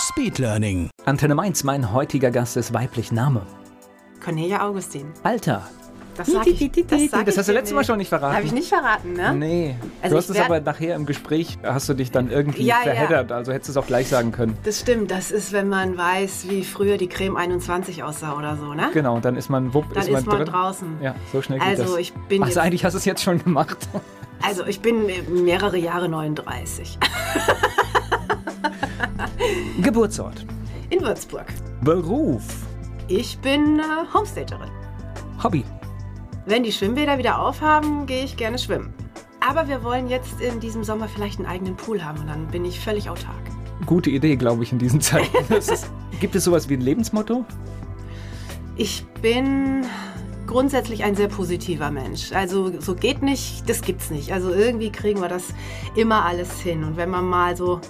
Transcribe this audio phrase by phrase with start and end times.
[0.00, 0.88] Speedlearning.
[1.04, 3.42] Antenne Mainz, mein heutiger Gast ist weiblich Name.
[4.24, 5.12] Cornelia Augustin.
[5.22, 5.62] Alter.
[6.16, 8.34] Das, sag ich, das, sag das hast du letztes Mal schon nicht verraten.
[8.36, 9.32] Habe ich nicht verraten, ne?
[9.34, 9.76] Nee.
[10.02, 12.82] Also du hast es aber nachher im Gespräch, hast du dich dann irgendwie Ja, ja.
[12.92, 13.32] verheddert.
[13.32, 14.56] Also hättest du es auch gleich sagen können.
[14.64, 18.74] Das stimmt, das ist, wenn man weiß, wie früher die Creme 21 aussah oder so,
[18.74, 18.90] ne?
[18.92, 20.46] Genau, und dann ist man, wupp, Dann ist man, ist man drin.
[20.46, 20.88] draußen.
[21.02, 21.96] Ja, so schnell geht Also das.
[21.96, 23.78] ich bin Also jetzt- eigentlich hast du es jetzt schon gemacht.
[24.42, 25.04] Also ich bin
[25.44, 26.98] mehrere Jahre 39.
[29.82, 30.46] Geburtsort.
[30.90, 31.46] In Würzburg.
[31.82, 32.44] Beruf.
[33.08, 33.82] Ich bin äh,
[34.14, 34.70] Homestagerin.
[35.42, 35.64] Hobby.
[36.46, 38.92] Wenn die Schwimmbäder wieder aufhaben, gehe ich gerne schwimmen.
[39.40, 42.64] Aber wir wollen jetzt in diesem Sommer vielleicht einen eigenen Pool haben und dann bin
[42.64, 43.40] ich völlig autark.
[43.86, 45.52] Gute Idee, glaube ich, in diesen Zeiten.
[45.54, 45.90] Ist,
[46.20, 47.44] gibt es sowas wie ein Lebensmotto?
[48.76, 49.86] Ich bin
[50.46, 52.32] grundsätzlich ein sehr positiver Mensch.
[52.32, 54.32] Also so geht nicht, das gibt's nicht.
[54.32, 55.54] Also irgendwie kriegen wir das
[55.94, 56.84] immer alles hin.
[56.84, 57.80] Und wenn man mal so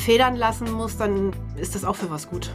[0.00, 2.50] federn lassen muss, dann ist das auch für was gut.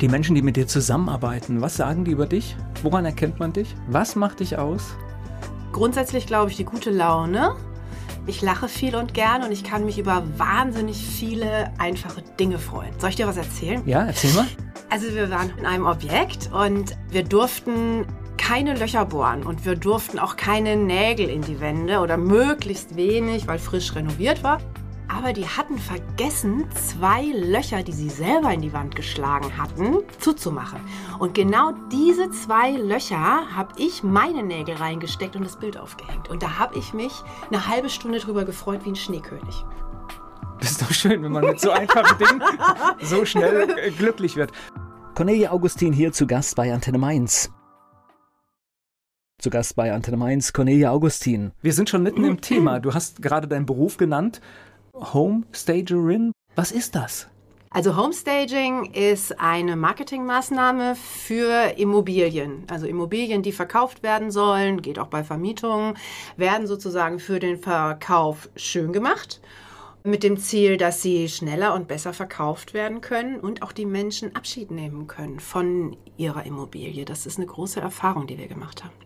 [0.00, 2.54] Die Menschen, die mit dir zusammenarbeiten, was sagen die über dich?
[2.82, 3.74] Woran erkennt man dich?
[3.88, 4.94] Was macht dich aus?
[5.72, 7.54] Grundsätzlich glaube ich die gute Laune.
[8.26, 12.92] Ich lache viel und gern und ich kann mich über wahnsinnig viele einfache Dinge freuen.
[12.98, 13.82] Soll ich dir was erzählen?
[13.86, 14.46] Ja, erzähl mal.
[14.90, 18.04] Also wir waren in einem Objekt und wir durften
[18.36, 23.46] keine Löcher bohren und wir durften auch keine Nägel in die Wände oder möglichst wenig,
[23.46, 24.60] weil frisch renoviert war.
[25.08, 30.80] Aber die hatten vergessen, zwei Löcher, die sie selber in die Wand geschlagen hatten, zuzumachen.
[31.18, 36.28] Und genau diese zwei Löcher habe ich meine Nägel reingesteckt und das Bild aufgehängt.
[36.28, 37.12] Und da habe ich mich
[37.50, 39.64] eine halbe Stunde drüber gefreut wie ein Schneekönig.
[40.60, 42.42] Das ist doch schön, wenn man mit so einfachen Dingen
[43.02, 44.52] so schnell äh, glücklich wird.
[45.14, 47.50] Cornelia Augustin hier zu Gast bei Antenne Mainz.
[49.38, 51.52] Zu Gast bei Antenne Mainz, Cornelia Augustin.
[51.62, 52.80] Wir sind schon mitten im Thema.
[52.80, 54.40] Du hast gerade deinen Beruf genannt.
[55.00, 56.32] Homestagerin.
[56.54, 57.28] Was ist das?
[57.70, 62.64] Also Homestaging ist eine Marketingmaßnahme für Immobilien.
[62.70, 65.98] Also Immobilien, die verkauft werden sollen, geht auch bei Vermietungen,
[66.38, 69.42] werden sozusagen für den Verkauf schön gemacht.
[70.04, 74.34] Mit dem Ziel, dass sie schneller und besser verkauft werden können und auch die Menschen
[74.34, 77.04] Abschied nehmen können von ihrer Immobilie.
[77.04, 79.05] Das ist eine große Erfahrung, die wir gemacht haben.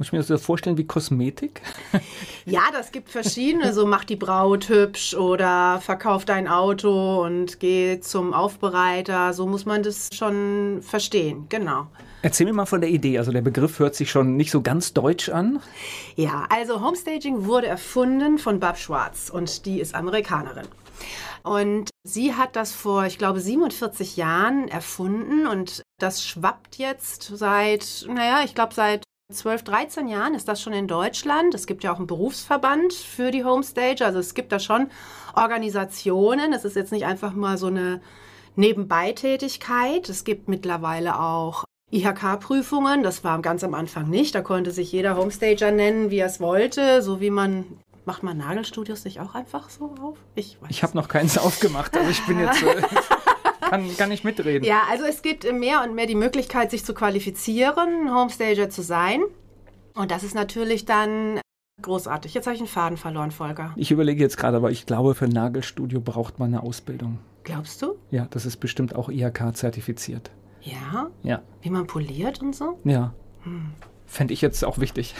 [0.00, 1.60] Muss ich mir das so vorstellen wie Kosmetik?
[2.46, 3.74] Ja, das gibt verschiedene.
[3.74, 9.34] So macht die Braut hübsch oder verkauft ein Auto und geht zum Aufbereiter.
[9.34, 11.44] So muss man das schon verstehen.
[11.50, 11.86] Genau.
[12.22, 13.18] Erzähl mir mal von der Idee.
[13.18, 15.60] Also der Begriff hört sich schon nicht so ganz deutsch an.
[16.16, 20.66] Ja, also Homestaging wurde erfunden von Bab Schwartz und die ist Amerikanerin.
[21.42, 28.06] Und sie hat das vor, ich glaube, 47 Jahren erfunden und das schwappt jetzt seit,
[28.08, 31.54] naja, ich glaube, seit 12, 13 Jahren ist das schon in Deutschland.
[31.54, 34.06] Es gibt ja auch einen Berufsverband für die Homestager.
[34.06, 34.88] Also es gibt da schon
[35.34, 36.52] Organisationen.
[36.52, 38.00] Es ist jetzt nicht einfach mal so eine
[38.56, 40.08] Nebenbeitätigkeit.
[40.08, 43.02] Es gibt mittlerweile auch IHK-Prüfungen.
[43.02, 44.34] Das war ganz am Anfang nicht.
[44.34, 47.02] Da konnte sich jeder Homestager nennen, wie er es wollte.
[47.02, 47.64] So wie man.
[48.06, 50.16] Macht man Nagelstudios nicht auch einfach so auf?
[50.34, 52.64] Ich weiß Ich habe noch keins aufgemacht, also ich bin jetzt.
[53.70, 54.64] Kann, kann nicht mitreden.
[54.66, 59.22] Ja, also es gibt mehr und mehr die Möglichkeit, sich zu qualifizieren, Homestager zu sein.
[59.94, 61.40] Und das ist natürlich dann
[61.82, 62.34] großartig.
[62.34, 63.72] Jetzt habe ich einen Faden verloren, Volker.
[63.76, 67.18] Ich überlege jetzt gerade, aber ich glaube, für ein Nagelstudio braucht man eine Ausbildung.
[67.44, 67.94] Glaubst du?
[68.10, 70.30] Ja, das ist bestimmt auch IHK-zertifiziert.
[70.62, 71.08] Ja?
[71.22, 72.78] Ja, Wie man poliert und so?
[72.84, 73.14] ja.
[74.06, 75.14] Fände ich jetzt auch wichtig.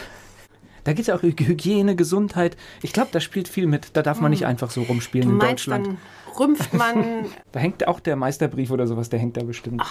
[0.84, 2.56] Da geht es ja auch um Hygiene, Gesundheit.
[2.82, 3.96] Ich glaube, da spielt viel mit.
[3.96, 5.86] Da darf man nicht einfach so rumspielen Du in meinst, Deutschland.
[5.86, 5.98] dann
[6.38, 9.82] rümpft man, Da hängt auch der Meisterbrief oder sowas, der hängt da bestimmt,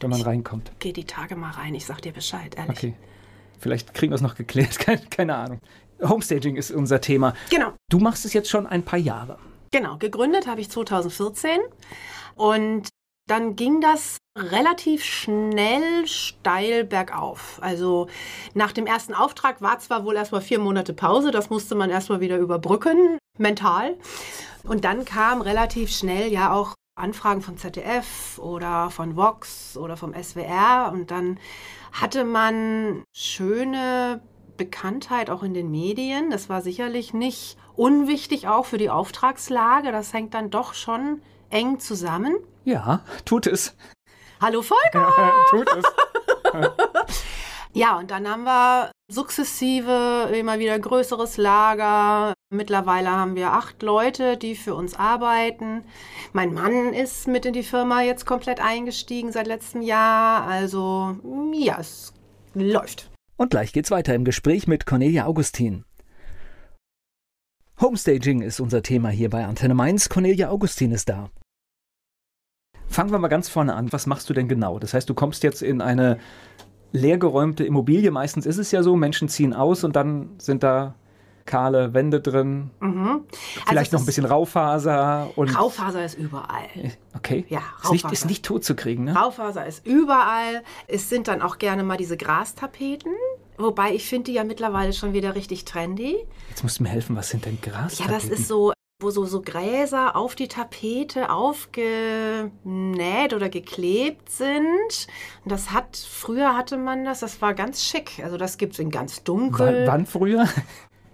[0.00, 0.72] wenn man reinkommt.
[0.78, 2.76] geh die Tage mal rein, ich sag dir Bescheid, ehrlich.
[2.78, 2.94] Okay.
[3.58, 5.58] Vielleicht kriegen wir es noch geklärt, keine, keine Ahnung.
[6.02, 7.34] Homestaging ist unser Thema.
[7.50, 9.38] Genau, Du machst es jetzt schon ein paar Jahre.
[9.70, 9.98] genau.
[9.98, 11.58] Gegründet habe ich 2014
[12.34, 12.88] und
[13.26, 17.58] dann ging das relativ schnell steil bergauf.
[17.62, 18.08] Also
[18.54, 22.20] nach dem ersten Auftrag war zwar wohl erstmal vier Monate Pause, das musste man erstmal
[22.20, 23.96] wieder überbrücken, mental.
[24.64, 30.14] Und dann kam relativ schnell ja auch Anfragen von ZDF oder von Vox oder vom
[30.14, 31.38] SWR und dann
[31.92, 34.20] hatte man schöne
[34.56, 36.30] Bekanntheit auch in den Medien.
[36.30, 39.90] Das war sicherlich nicht unwichtig auch für die Auftragslage.
[39.90, 42.36] Das hängt dann doch schon eng zusammen.
[42.64, 43.76] Ja, tut es.
[44.40, 45.12] Hallo Volker!
[45.50, 45.84] tut es.
[47.74, 52.34] Ja, und dann haben wir sukzessive immer wieder größeres Lager.
[52.50, 55.84] Mittlerweile haben wir acht Leute, die für uns arbeiten.
[56.34, 60.46] Mein Mann ist mit in die Firma jetzt komplett eingestiegen seit letztem Jahr.
[60.46, 61.16] Also
[61.54, 62.12] ja, es
[62.52, 63.10] läuft.
[63.38, 65.86] Und gleich geht's weiter im Gespräch mit Cornelia Augustin.
[67.80, 70.10] Homestaging ist unser Thema hier bei Antenne Mainz.
[70.10, 71.30] Cornelia Augustin ist da.
[72.92, 73.92] Fangen wir mal ganz vorne an.
[73.92, 74.78] Was machst du denn genau?
[74.78, 76.18] Das heißt, du kommst jetzt in eine
[76.92, 78.10] leergeräumte Immobilie.
[78.10, 80.94] Meistens ist es ja so, Menschen ziehen aus und dann sind da
[81.46, 82.70] kahle Wände drin.
[82.80, 83.24] Mhm.
[83.66, 85.30] Vielleicht also noch ein bisschen Raufaser.
[85.36, 86.68] Und Raufaser ist überall.
[87.16, 87.46] Okay.
[87.48, 87.94] Ja, Raufaser.
[87.94, 89.14] Ist nicht, ist nicht tot zu kriegen, ne?
[89.14, 90.62] Raufaser ist überall.
[90.86, 93.12] Es sind dann auch gerne mal diese Grastapeten.
[93.58, 96.16] Wobei ich finde die ja mittlerweile schon wieder richtig trendy.
[96.50, 98.12] Jetzt musst du mir helfen, was sind denn Grastapeten?
[98.12, 98.72] Ja, das ist so
[99.02, 102.52] wo so, so Gräser auf die Tapete aufgenäht
[103.34, 105.06] oder geklebt sind.
[105.44, 108.20] Und das hat, früher hatte man das, das war ganz schick.
[108.22, 109.84] Also das gibt es in ganz dunkel.
[109.84, 110.46] W wann früher?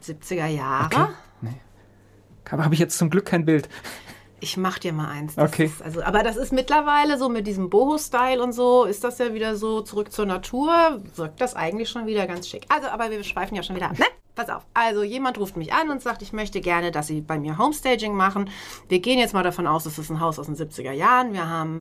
[0.02, 0.86] 70er Jahre.
[0.86, 1.06] Okay.
[1.40, 1.60] Nee.
[2.50, 3.68] Habe ich jetzt zum Glück kein Bild.
[4.40, 5.34] Ich mach dir mal eins.
[5.34, 5.70] Das okay.
[5.82, 9.56] Also, aber das ist mittlerweile so mit diesem Boho-Style und so, ist das ja wieder
[9.56, 11.02] so zurück zur Natur.
[11.16, 12.64] Wirkt das eigentlich schon wieder ganz schick.
[12.68, 13.98] Also, aber wir schweifen ja schon wieder ab.
[13.98, 14.06] Ne?
[14.38, 14.64] Pass auf.
[14.72, 18.14] Also, jemand ruft mich an und sagt, ich möchte gerne, dass Sie bei mir Homestaging
[18.14, 18.50] machen.
[18.88, 21.32] Wir gehen jetzt mal davon aus, es ist ein Haus aus den 70er Jahren.
[21.32, 21.80] Wir haben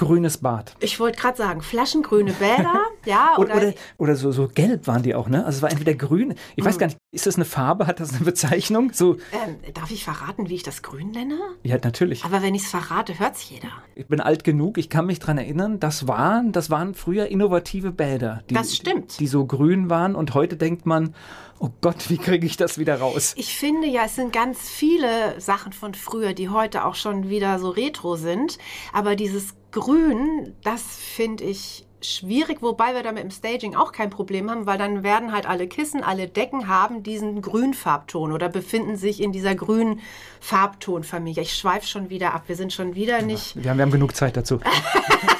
[0.00, 0.74] grünes Bad.
[0.80, 3.36] Ich wollte gerade sagen, flaschengrüne Bäder, ja.
[3.36, 5.44] Oder, oder, oder, so, so gelb waren die auch, ne?
[5.44, 6.78] Also es war entweder grün, ich weiß mm.
[6.78, 8.92] gar nicht, ist das eine Farbe, hat das eine Bezeichnung?
[8.94, 9.16] So.
[9.32, 11.38] Ähm, darf ich verraten, wie ich das grün nenne?
[11.64, 12.24] Ja, natürlich.
[12.24, 13.68] Aber wenn ich es verrate, hört es jeder.
[13.94, 17.92] Ich bin alt genug, ich kann mich daran erinnern, das waren, das waren früher innovative
[17.92, 18.42] Bäder.
[18.48, 19.18] Die, das stimmt.
[19.18, 21.14] Die, die so grün waren und heute denkt man,
[21.60, 23.34] oh Gott, wie kriege ich das wieder raus?
[23.36, 27.58] Ich finde ja, es sind ganz viele Sachen von früher, die heute auch schon wieder
[27.58, 28.58] so retro sind.
[28.92, 34.08] Aber dieses Grün, das finde ich schwierig, wobei wir da mit dem Staging auch kein
[34.08, 38.96] Problem haben, weil dann werden halt alle Kissen, alle Decken haben diesen Grünfarbton oder befinden
[38.96, 40.00] sich in dieser grünen
[40.40, 41.42] Farbtonfamilie.
[41.42, 43.54] Ich schweife schon wieder ab, wir sind schon wieder nicht.
[43.56, 44.60] Ja, wir, haben, wir haben genug Zeit dazu.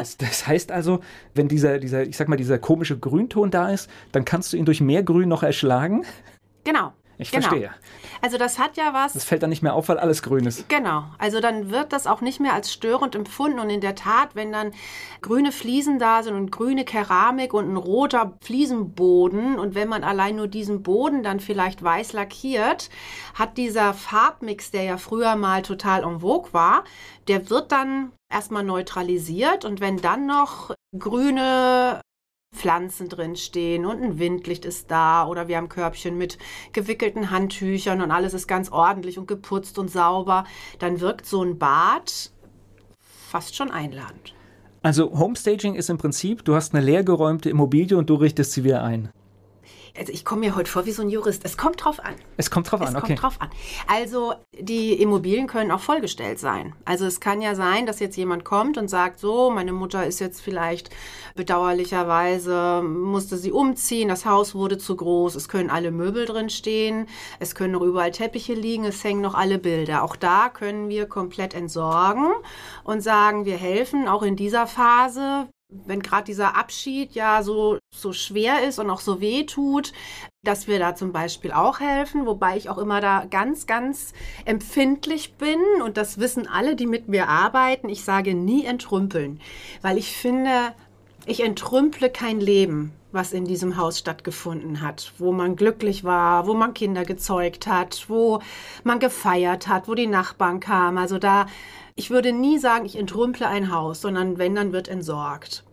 [0.00, 1.00] Das, das, heißt also,
[1.34, 4.64] wenn dieser, dieser, ich sag mal, dieser komische Grünton da ist, dann kannst du ihn
[4.64, 6.04] durch mehr Grün noch erschlagen.
[6.64, 6.92] Genau.
[7.20, 7.48] Ich genau.
[7.48, 7.70] verstehe.
[8.22, 9.12] Also das hat ja was.
[9.12, 10.68] Das fällt dann nicht mehr auf, weil alles grün ist.
[10.68, 11.04] Genau.
[11.18, 13.58] Also dann wird das auch nicht mehr als störend empfunden.
[13.58, 14.72] Und in der Tat, wenn dann
[15.20, 20.36] grüne Fliesen da sind und grüne Keramik und ein roter Fliesenboden und wenn man allein
[20.36, 22.90] nur diesen Boden dann vielleicht weiß lackiert,
[23.34, 26.84] hat dieser Farbmix, der ja früher mal total en vogue war,
[27.28, 32.00] der wird dann erstmal neutralisiert und wenn dann noch grüne
[32.54, 36.36] Pflanzen drin stehen und ein Windlicht ist da oder wir haben Körbchen mit
[36.72, 40.44] gewickelten Handtüchern und alles ist ganz ordentlich und geputzt und sauber,
[40.78, 42.30] dann wirkt so ein Bad
[43.00, 44.34] fast schon einladend.
[44.82, 48.82] Also Homestaging ist im Prinzip, du hast eine leergeräumte Immobilie und du richtest sie wieder
[48.82, 49.10] ein.
[50.00, 51.44] Also ich komme mir heute vor wie so ein Jurist.
[51.44, 52.14] Es kommt drauf an.
[52.38, 53.12] Es kommt drauf an, es okay.
[53.12, 53.50] Es kommt drauf an.
[53.86, 56.74] Also die Immobilien können auch vollgestellt sein.
[56.86, 60.18] Also es kann ja sein, dass jetzt jemand kommt und sagt, so, meine Mutter ist
[60.18, 60.88] jetzt vielleicht
[61.34, 67.06] bedauerlicherweise, musste sie umziehen, das Haus wurde zu groß, es können alle Möbel drin stehen,
[67.38, 70.02] es können noch überall Teppiche liegen, es hängen noch alle Bilder.
[70.02, 72.32] Auch da können wir komplett entsorgen
[72.84, 78.12] und sagen, wir helfen auch in dieser Phase wenn gerade dieser Abschied ja so, so
[78.12, 79.92] schwer ist und auch so weh tut,
[80.42, 84.12] dass wir da zum Beispiel auch helfen, wobei ich auch immer da ganz, ganz
[84.44, 87.88] empfindlich bin und das wissen alle, die mit mir arbeiten.
[87.88, 89.40] Ich sage nie entrümpeln,
[89.82, 90.74] weil ich finde,
[91.26, 96.54] ich entrümple kein Leben, was in diesem Haus stattgefunden hat, wo man glücklich war, wo
[96.54, 98.40] man Kinder gezeugt hat, wo
[98.84, 100.98] man gefeiert hat, wo die Nachbarn kamen.
[100.98, 101.46] Also da
[102.00, 105.64] ich würde nie sagen, ich entrümple ein Haus, sondern wenn, dann wird entsorgt.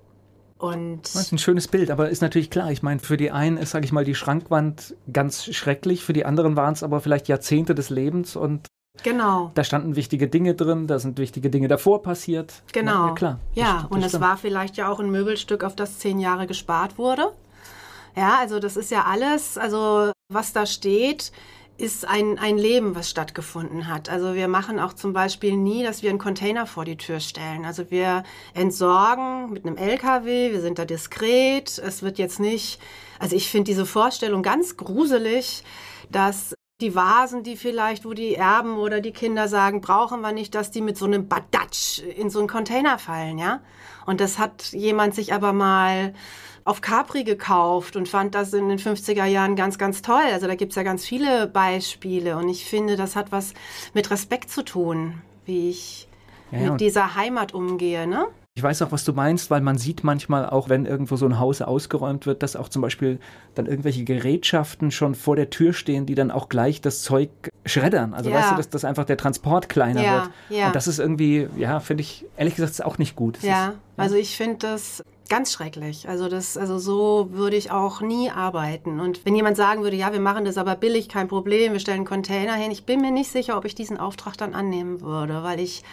[0.58, 2.70] Und das ist ein schönes Bild, aber ist natürlich klar.
[2.70, 6.26] Ich meine, für die einen ist, sage ich mal, die Schrankwand ganz schrecklich, für die
[6.26, 8.68] anderen waren es aber vielleicht Jahrzehnte des Lebens und
[9.04, 9.52] Genau.
[9.54, 12.64] Da standen wichtige Dinge drin, da sind wichtige Dinge davor passiert.
[12.74, 13.08] Genau.
[13.08, 13.40] Ja, klar.
[13.54, 17.32] Ja, und es war vielleicht ja auch ein Möbelstück, auf das zehn Jahre gespart wurde.
[18.18, 21.32] Ja, also das ist ja alles, also was da steht,
[21.78, 24.10] ist ein, ein Leben, was stattgefunden hat.
[24.10, 27.66] Also wir machen auch zum Beispiel nie, dass wir einen Container vor die Tür stellen.
[27.66, 31.78] Also wir entsorgen mit einem LKW, wir sind da diskret.
[31.78, 32.80] Es wird jetzt nicht,
[33.20, 35.64] also ich finde diese Vorstellung ganz gruselig,
[36.10, 40.54] dass die Vasen, die vielleicht, wo die Erben oder die Kinder sagen, brauchen wir nicht,
[40.54, 43.62] dass die mit so einem Badatsch in so einen Container fallen, ja.
[44.06, 46.14] Und das hat jemand sich aber mal
[46.68, 50.26] auf Capri gekauft und fand das in den 50er Jahren ganz, ganz toll.
[50.34, 53.54] Also da gibt es ja ganz viele Beispiele und ich finde, das hat was
[53.94, 55.22] mit Respekt zu tun.
[55.46, 56.10] wie ich
[56.52, 58.28] Ja, mit dieser Heimat umgehe, ne?
[58.58, 61.38] Ich weiß auch, was du meinst, weil man sieht manchmal auch, wenn irgendwo so ein
[61.38, 63.20] Haus ausgeräumt wird, dass auch zum Beispiel
[63.54, 67.30] dann irgendwelche Gerätschaften schon vor der Tür stehen, die dann auch gleich das Zeug
[67.68, 68.16] schreddern.
[68.16, 68.38] Also Ja.
[68.38, 70.30] weißt du, dass, dass einfach der Transport kleiner Ja, wird.
[70.50, 70.66] ja.
[70.66, 73.38] Und das ist irgendwie, ja, finde ich, ehrlich gesagt, auch nicht gut.
[73.38, 76.10] Das Ja, ist, also ich finde das ganz schrecklich.
[76.10, 79.00] Also das, also so würde ich auch nie arbeiten.
[79.00, 82.06] Und wenn jemand sagen würde, ja, wir machen das aber billig, kein Problem, wir stellen
[82.06, 85.60] Container hin, ich bin mir nicht sicher, ob ich diesen Auftrag dann annehmen würde, weil
[85.60, 85.84] ich,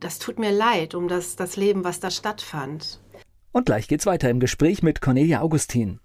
[0.00, 3.00] das tut mir leid um das, das Leben, was da stattfand.
[3.52, 6.00] Und gleich geht's weiter im Gespräch mit Cornelia Augustin.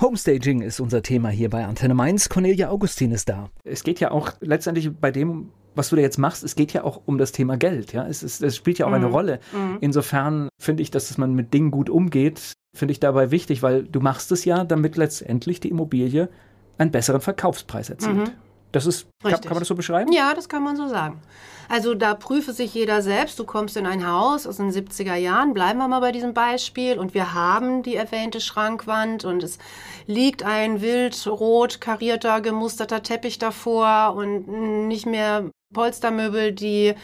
[0.00, 2.28] Homestaging ist unser Thema hier bei Antenne Mainz.
[2.28, 3.50] Cornelia Augustin ist da.
[3.62, 6.82] Es geht ja auch letztendlich bei dem, was du da jetzt machst, es geht ja
[6.82, 7.92] auch um das Thema Geld.
[7.92, 9.38] Ja, es, ist, es spielt ja auch eine Rolle.
[9.80, 14.00] Insofern finde ich, dass man mit Dingen gut umgeht, finde ich dabei wichtig, weil du
[14.00, 16.28] machst es ja, damit letztendlich die Immobilie
[16.76, 18.32] einen besseren Verkaufspreis erzielt.
[18.74, 20.12] Das ist, kann, kann man das so beschreiben?
[20.12, 21.22] Ja, das kann man so sagen.
[21.68, 23.38] Also da prüfe sich jeder selbst.
[23.38, 26.98] Du kommst in ein Haus aus den 70er Jahren, bleiben wir mal bei diesem Beispiel,
[26.98, 29.58] und wir haben die erwähnte Schrankwand und es
[30.06, 36.94] liegt ein wild rot karierter, gemusterter Teppich davor und nicht mehr Polstermöbel, die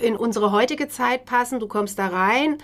[0.00, 1.60] in unsere heutige Zeit passen.
[1.60, 2.58] Du kommst da rein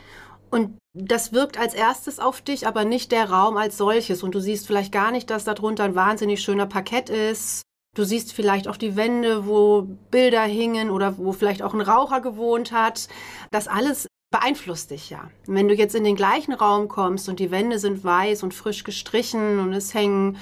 [0.50, 4.24] und das wirkt als erstes auf dich, aber nicht der Raum als solches.
[4.24, 7.62] Und du siehst vielleicht gar nicht, dass darunter ein wahnsinnig schöner Parkett ist.
[7.98, 12.20] Du siehst vielleicht auch die Wände, wo Bilder hingen oder wo vielleicht auch ein Raucher
[12.20, 13.08] gewohnt hat.
[13.50, 15.32] Das alles beeinflusst dich ja.
[15.48, 18.84] Wenn du jetzt in den gleichen Raum kommst und die Wände sind weiß und frisch
[18.84, 20.36] gestrichen und es hängen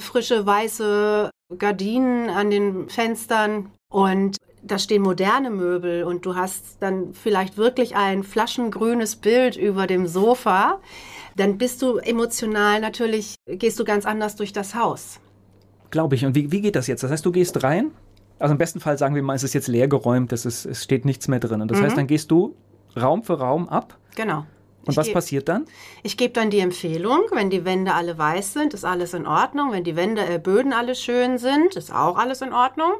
[0.00, 7.12] frische weiße Gardinen an den Fenstern und da stehen moderne Möbel und du hast dann
[7.12, 10.80] vielleicht wirklich ein flaschengrünes Bild über dem Sofa,
[11.36, 15.20] dann bist du emotional natürlich, gehst du ganz anders durch das Haus.
[15.94, 16.26] Glaube ich.
[16.26, 17.04] Und wie, wie geht das jetzt?
[17.04, 17.92] Das heißt, du gehst rein,
[18.40, 20.82] also im besten Fall sagen wir mal, es ist jetzt leer geräumt, es, ist, es
[20.82, 21.62] steht nichts mehr drin.
[21.62, 22.56] Und das heißt, dann gehst du
[23.00, 23.96] Raum für Raum ab.
[24.16, 24.38] Genau.
[24.86, 25.66] Und Ich was geh- passiert dann?
[26.02, 29.70] Ich gebe dann die Empfehlung, wenn die Wände alle weiß sind, ist alles in Ordnung.
[29.70, 32.92] Wenn die Wände, äh, Böden alle schön sind, ist auch alles in Ordnung.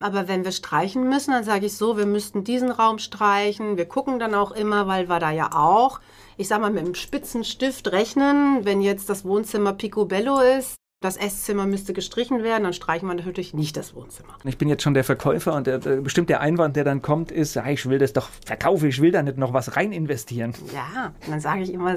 [0.00, 3.76] Aber wenn wir streichen müssen, dann sage ich so, wir müssten diesen Raum streichen.
[3.76, 6.00] Wir gucken dann auch immer, weil wir da ja auch,
[6.36, 8.64] ich sag mal, mit einem spitzen Stift rechnen.
[8.64, 13.54] Wenn jetzt das Wohnzimmer Picobello ist, das Esszimmer müsste gestrichen werden, dann streichen wir natürlich
[13.54, 14.36] nicht das Wohnzimmer.
[14.44, 17.30] Ich bin jetzt schon der Verkäufer und der, der, bestimmt der Einwand, der dann kommt,
[17.30, 20.54] ist, ja, ich will das doch verkaufen, ich will da nicht noch was rein investieren.
[20.72, 21.96] Ja, dann sage ich immer,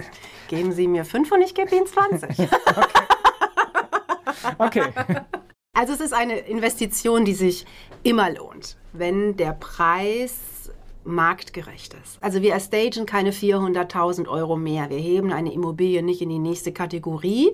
[0.49, 2.49] geben Sie mir fünf und ich gebe Ihnen 20.
[4.57, 4.83] Okay.
[5.77, 7.65] Also es ist eine Investition, die sich
[8.01, 10.71] immer lohnt, wenn der Preis
[11.03, 12.17] marktgerecht ist.
[12.21, 14.89] Also wir erstagen keine 400.000 Euro mehr.
[14.89, 17.51] Wir heben eine Immobilie nicht in die nächste Kategorie.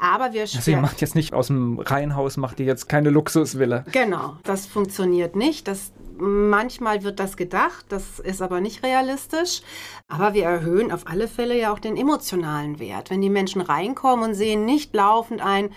[0.00, 0.42] Aber wir...
[0.42, 3.84] Also ihr macht jetzt nicht aus dem Reihenhaus, macht ihr jetzt keine Luxusvilla.
[3.92, 5.68] Genau, das funktioniert nicht.
[5.68, 9.60] Das, manchmal wird das gedacht, das ist aber nicht realistisch.
[10.08, 13.10] Aber wir erhöhen auf alle Fälle ja auch den emotionalen Wert.
[13.10, 15.70] Wenn die Menschen reinkommen und sehen nicht laufend ein,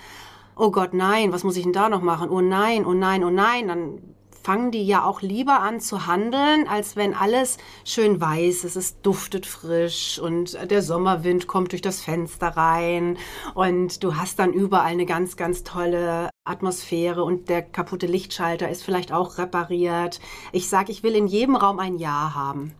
[0.55, 2.29] oh Gott, nein, was muss ich denn da noch machen?
[2.29, 4.12] Oh nein, oh nein, oh nein, dann
[4.43, 9.01] fangen die ja auch lieber an zu handeln, als wenn alles schön weiß ist, es
[9.01, 13.17] duftet frisch und der Sommerwind kommt durch das Fenster rein
[13.53, 18.83] und du hast dann überall eine ganz, ganz tolle Atmosphäre und der kaputte Lichtschalter ist
[18.83, 20.19] vielleicht auch repariert.
[20.51, 22.73] Ich sage, ich will in jedem Raum ein Ja haben.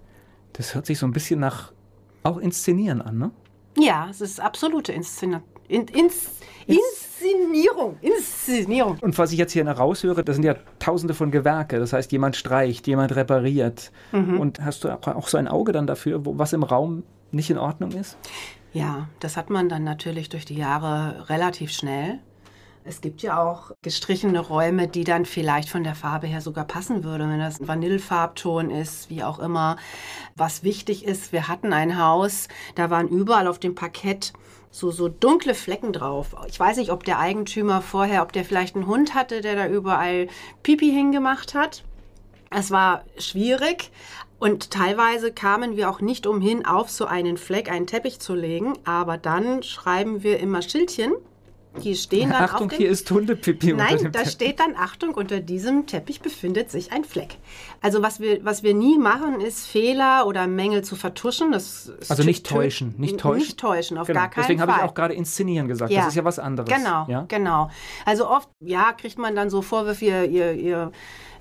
[0.51, 1.72] Das hört sich so ein bisschen nach
[2.24, 3.32] auch Inszenieren an, ne?
[3.77, 6.29] Ja, es ist absolute Inszena in, ins,
[6.65, 7.98] Inszenierung.
[8.01, 8.98] Inszenierung.
[9.01, 11.79] Und was ich jetzt hier raushöre, das sind ja tausende von Gewerke.
[11.79, 13.91] Das heißt, jemand streicht, jemand repariert.
[14.12, 17.50] Und hast du auch, auch so ein Auge dann dafür, wo, was im Raum nicht
[17.50, 18.17] in Ordnung ist?
[18.74, 22.20] Ja, das hat man dann natürlich durch die Jahre relativ schnell.
[22.86, 27.05] Es gibt ja auch gestrichene Räume, die dann vielleicht von der Farbe her sogar passen
[27.05, 29.77] würde, wenn das ein Vanillefarbton ist, wie auch immer.
[30.36, 34.34] Was wichtig ist, wir hatten ein Haus, da waren überall auf dem Parkett
[34.74, 36.36] so, so dunkle Flecken drauf.
[36.48, 39.68] Ich weiß nicht, ob der Eigentümer vorher, ob der vielleicht einen Hund hatte, der da
[39.68, 40.27] überall
[40.63, 41.84] Pipi hingemacht hat.
[42.50, 43.92] Es war schwierig
[44.39, 48.74] und teilweise kamen wir auch nicht umhin, auf so einen Fleck einen Teppich zu legen.
[48.84, 51.13] Aber dann schreiben wir immer Schildchen.
[51.82, 54.34] Die stehen dann Achtung, auf hier ist Hundepipi unter Nein, dem da Teppich.
[54.34, 57.38] steht dann Achtung, unter diesem Teppich befindet sich ein Fleck.
[57.82, 61.51] Also was wir, was wir nie machen, ist Fehler oder Mängel zu vertuschen.
[61.51, 63.39] Das ist Also nicht täuschen, nicht täuschen.
[63.39, 64.20] Nicht täuschen, auf Genau.
[64.20, 64.68] gar keinen Deswegen Fall.
[64.70, 65.92] habe ich auch gerade inszenieren gesagt.
[65.92, 66.70] Das ist ja was anderes.
[66.70, 67.25] Genau, Ja?
[67.27, 67.72] genau.
[68.06, 70.92] Also oft, ja, kriegt man dann so Vorwürfe, ihr, ihr, ihr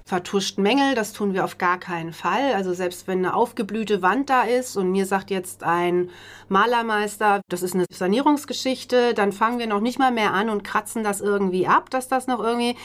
[0.04, 2.54] vertuscht Mängel, das tun wir auf gar keinen Fall.
[2.54, 6.10] Also selbst wenn eine aufgeblühte Wand da ist und mir sagt jetzt ein
[6.48, 11.04] Malermeister, das ist eine Sanierungsgeschichte, dann fangen wir noch nicht mal mehr an und kratzen
[11.04, 12.76] das irgendwie ab, dass das noch irgendwie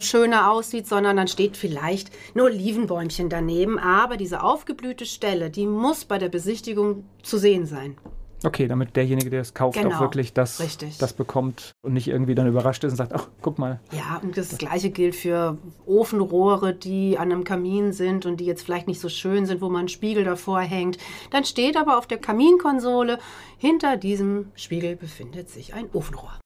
[0.00, 3.78] schöner aussieht, sondern dann steht vielleicht ein Olivenbäumchen daneben.
[3.78, 7.96] Aber diese aufgeblühte Stelle, die muss bei der Besichtigung zu sehen sein.
[8.44, 10.98] Okay, damit derjenige, der es kauft, Genau, auch wirklich das, richtig.
[10.98, 13.80] das bekommt und nicht irgendwie dann überrascht ist und sagt, ach, guck mal.
[13.92, 18.62] Ja, und das Gleiche gilt für Ofenrohre, die an einem Kamin sind und die jetzt
[18.62, 20.98] vielleicht nicht so schön sind, wo man einen Spiegel davor hängt.
[21.30, 23.18] Dann steht aber auf der Kaminkonsole,
[23.56, 26.38] hinter diesem Spiegel befindet sich ein Ofenrohr.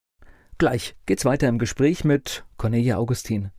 [0.59, 3.51] Gleich geht's weiter im Gespräch mit Cornelia Augustin.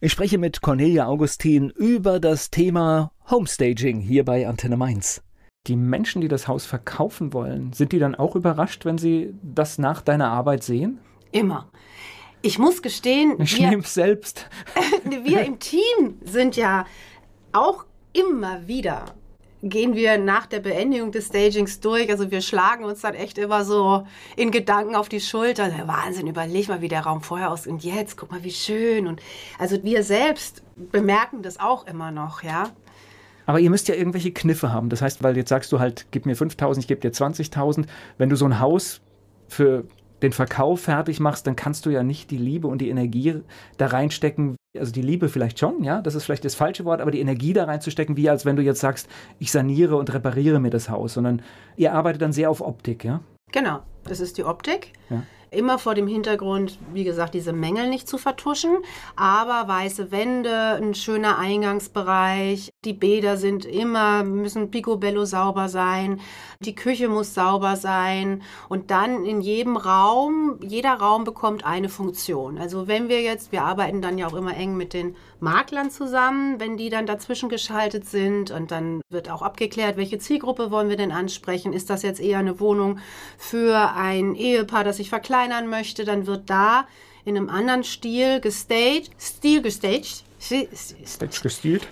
[0.00, 5.23] Ich spreche mit Cornelia Augustin über das Thema Homestaging hier bei Antenne Mainz.
[5.66, 9.78] Die Menschen, die das Haus verkaufen wollen, sind die dann auch überrascht, wenn sie das
[9.78, 10.98] nach deiner Arbeit sehen?
[11.32, 11.68] Immer.
[12.42, 14.48] Ich muss gestehen, Ich wir, selbst.
[15.04, 16.84] wir im Team sind ja
[17.52, 19.06] auch immer wieder
[19.64, 22.10] gehen wir nach der Beendigung des Stagings durch.
[22.10, 24.06] Also wir schlagen uns dann echt immer so
[24.36, 25.70] in Gedanken auf die Schulter.
[25.86, 29.06] Wahnsinn, überleg mal, wie der Raum vorher aussieht und jetzt, guck mal, wie schön.
[29.06, 29.22] Und
[29.58, 32.70] also wir selbst bemerken das auch immer noch, ja.
[33.46, 34.88] Aber ihr müsst ja irgendwelche Kniffe haben.
[34.88, 37.86] Das heißt, weil jetzt sagst du halt, gib mir 5000, ich gebe dir 20.000.
[38.18, 39.00] Wenn du so ein Haus
[39.48, 39.84] für
[40.22, 43.42] den Verkauf fertig machst, dann kannst du ja nicht die Liebe und die Energie
[43.76, 44.56] da reinstecken.
[44.78, 47.52] Also die Liebe vielleicht schon, ja, das ist vielleicht das falsche Wort, aber die Energie
[47.52, 49.08] da reinzustecken, wie als wenn du jetzt sagst,
[49.38, 51.42] ich saniere und repariere mir das Haus, sondern
[51.76, 53.20] ihr arbeitet dann sehr auf Optik, ja?
[53.52, 54.92] Genau, das ist die Optik.
[55.10, 55.22] Ja.
[55.54, 58.78] Immer vor dem Hintergrund, wie gesagt, diese Mängel nicht zu vertuschen.
[59.16, 66.20] Aber weiße Wände, ein schöner Eingangsbereich, die Bäder sind immer, müssen picobello sauber sein,
[66.60, 68.42] die Küche muss sauber sein.
[68.68, 72.58] Und dann in jedem Raum, jeder Raum bekommt eine Funktion.
[72.58, 76.58] Also wenn wir jetzt, wir arbeiten dann ja auch immer eng mit den Maklern zusammen,
[76.58, 80.96] wenn die dann dazwischen geschaltet sind und dann wird auch abgeklärt, welche Zielgruppe wollen wir
[80.96, 81.72] denn ansprechen.
[81.72, 82.98] Ist das jetzt eher eine Wohnung
[83.38, 86.88] für ein Ehepaar, das sich verkleinern möchte, dann wird da
[87.24, 91.86] in einem anderen Stil gestaged, Stil gestaged, Stage gestielt.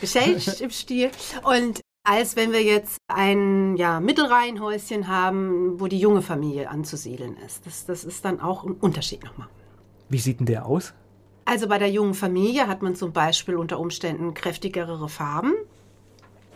[0.00, 1.10] gestaged im Stil
[1.44, 7.64] und als wenn wir jetzt ein ja, Mittelreihenhäuschen haben, wo die junge Familie anzusiedeln ist.
[7.64, 9.48] Das, das ist dann auch ein Unterschied nochmal.
[10.08, 10.94] Wie sieht denn der aus?
[11.44, 15.54] Also bei der jungen Familie hat man zum Beispiel unter Umständen kräftigere Farben.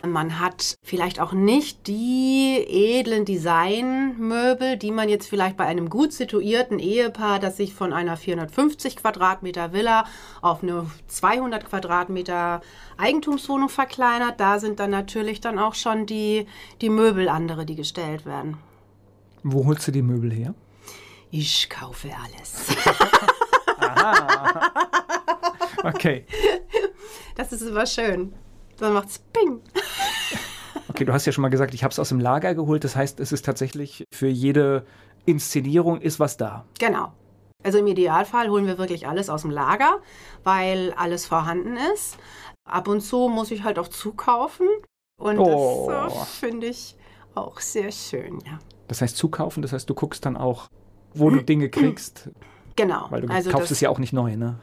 [0.05, 6.13] Man hat vielleicht auch nicht die edlen Designmöbel, die man jetzt vielleicht bei einem gut
[6.13, 10.05] situierten Ehepaar, das sich von einer 450 Quadratmeter Villa
[10.41, 12.61] auf eine 200 Quadratmeter
[12.97, 14.39] Eigentumswohnung verkleinert.
[14.39, 16.45] Da sind dann natürlich dann auch schon die,
[16.81, 18.57] die Möbel andere, die gestellt werden.
[19.43, 20.53] Wo holst du die Möbel her?
[21.31, 22.67] Ich kaufe alles.
[25.83, 26.25] Okay.
[27.35, 28.33] Das ist immer schön.
[28.77, 29.61] Dann macht's Ping.
[30.89, 32.83] Okay, du hast ja schon mal gesagt, ich habe es aus dem Lager geholt.
[32.83, 34.85] Das heißt, es ist tatsächlich für jede
[35.25, 36.65] Inszenierung ist was da.
[36.79, 37.13] Genau.
[37.63, 39.99] Also im Idealfall holen wir wirklich alles aus dem Lager,
[40.43, 42.17] weil alles vorhanden ist.
[42.67, 44.67] Ab und zu muss ich halt auch zukaufen.
[45.19, 45.87] Und Oh.
[45.89, 46.95] das äh, finde ich
[47.35, 48.59] auch sehr schön, ja.
[48.87, 50.67] Das heißt zukaufen, das heißt, du guckst dann auch,
[51.13, 52.29] wo du Dinge kriegst,
[52.77, 53.07] Genau.
[53.09, 54.55] weil du also kaufst es ja auch nicht neu, ne?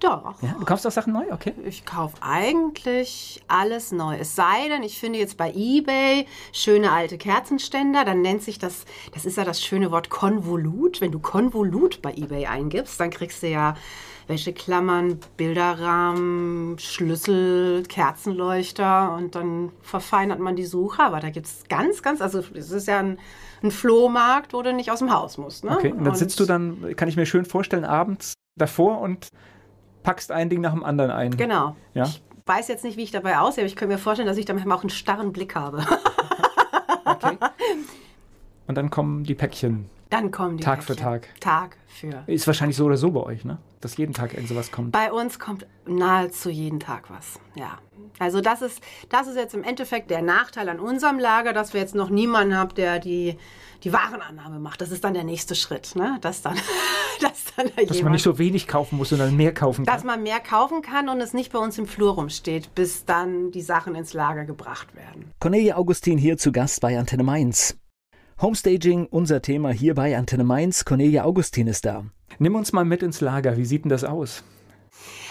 [0.00, 0.40] Doch.
[0.42, 1.54] Ja, du kaufst auch Sachen neu, okay.
[1.64, 4.16] Ich kaufe eigentlich alles neu.
[4.16, 8.84] Es sei denn, ich finde jetzt bei eBay schöne alte Kerzenständer, dann nennt sich das,
[9.12, 11.00] das ist ja das schöne Wort Konvolut.
[11.00, 13.74] Wenn du Konvolut bei eBay eingibst, dann kriegst du ja
[14.28, 21.02] Wäscheklammern, Bilderrahmen, Schlüssel, Kerzenleuchter und dann verfeinert man die Suche.
[21.02, 23.18] Aber da gibt es ganz, ganz, also es ist ja ein,
[23.62, 25.64] ein Flohmarkt, wo du nicht aus dem Haus musst.
[25.64, 25.72] Ne?
[25.72, 29.28] Okay, und dann sitzt du dann, kann ich mir schön vorstellen, abends davor und
[30.02, 31.36] packst ein Ding nach dem anderen ein.
[31.36, 31.76] Genau.
[31.94, 32.04] Ja.
[32.04, 34.46] Ich weiß jetzt nicht, wie ich dabei aussehe, aber ich könnte mir vorstellen, dass ich
[34.46, 35.84] da manchmal auch einen starren Blick habe.
[37.04, 37.38] Okay.
[38.66, 39.88] Und dann kommen die Päckchen.
[40.10, 41.04] Dann kommen die Tag für Päckchen.
[41.04, 41.40] Tag.
[41.40, 42.22] Tag für.
[42.26, 43.58] Ist wahrscheinlich so oder so bei euch, ne?
[43.80, 44.92] Dass jeden Tag irgend sowas kommt.
[44.92, 47.38] Bei uns kommt nahezu jeden Tag was.
[47.54, 47.78] Ja.
[48.18, 51.80] Also das ist, das ist jetzt im Endeffekt der Nachteil an unserem Lager, dass wir
[51.80, 53.36] jetzt noch niemanden haben, der die,
[53.84, 54.80] die Warenannahme macht.
[54.80, 56.18] Das ist dann der nächste Schritt, ne?
[56.22, 56.56] Dass dann,
[57.20, 60.06] dass dann da Dass man nicht so wenig kaufen muss, sondern mehr kaufen dass kann.
[60.06, 63.62] man mehr kaufen kann und es nicht bei uns im Flur rumsteht, bis dann die
[63.62, 65.30] Sachen ins Lager gebracht werden.
[65.38, 67.76] Cornelia Augustin hier zu Gast bei Antenne Mainz.
[68.40, 70.84] Homestaging, unser Thema hier bei Antenne Mainz.
[70.84, 72.04] Cornelia Augustin ist da.
[72.38, 73.56] Nimm uns mal mit ins Lager.
[73.56, 74.44] Wie sieht denn das aus?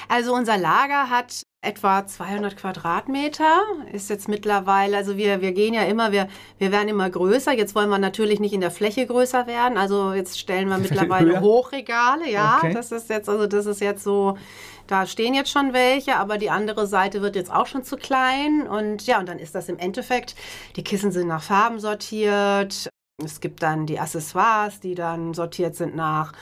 [0.09, 3.61] Also unser Lager hat etwa 200 Quadratmeter.
[3.93, 7.53] Ist jetzt mittlerweile, also wir, wir gehen ja immer, wir, wir werden immer größer.
[7.53, 9.77] Jetzt wollen wir natürlich nicht in der Fläche größer werden.
[9.77, 12.29] Also jetzt stellen wir mittlerweile Hochregale.
[12.29, 12.73] Ja, okay.
[12.73, 14.37] das ist jetzt, also das ist jetzt so,
[14.85, 18.67] da stehen jetzt schon welche, aber die andere Seite wird jetzt auch schon zu klein.
[18.67, 20.35] Und ja, und dann ist das im Endeffekt,
[20.75, 22.89] die Kissen sind nach Farben sortiert.
[23.23, 26.33] Es gibt dann die Accessoires, die dann sortiert sind nach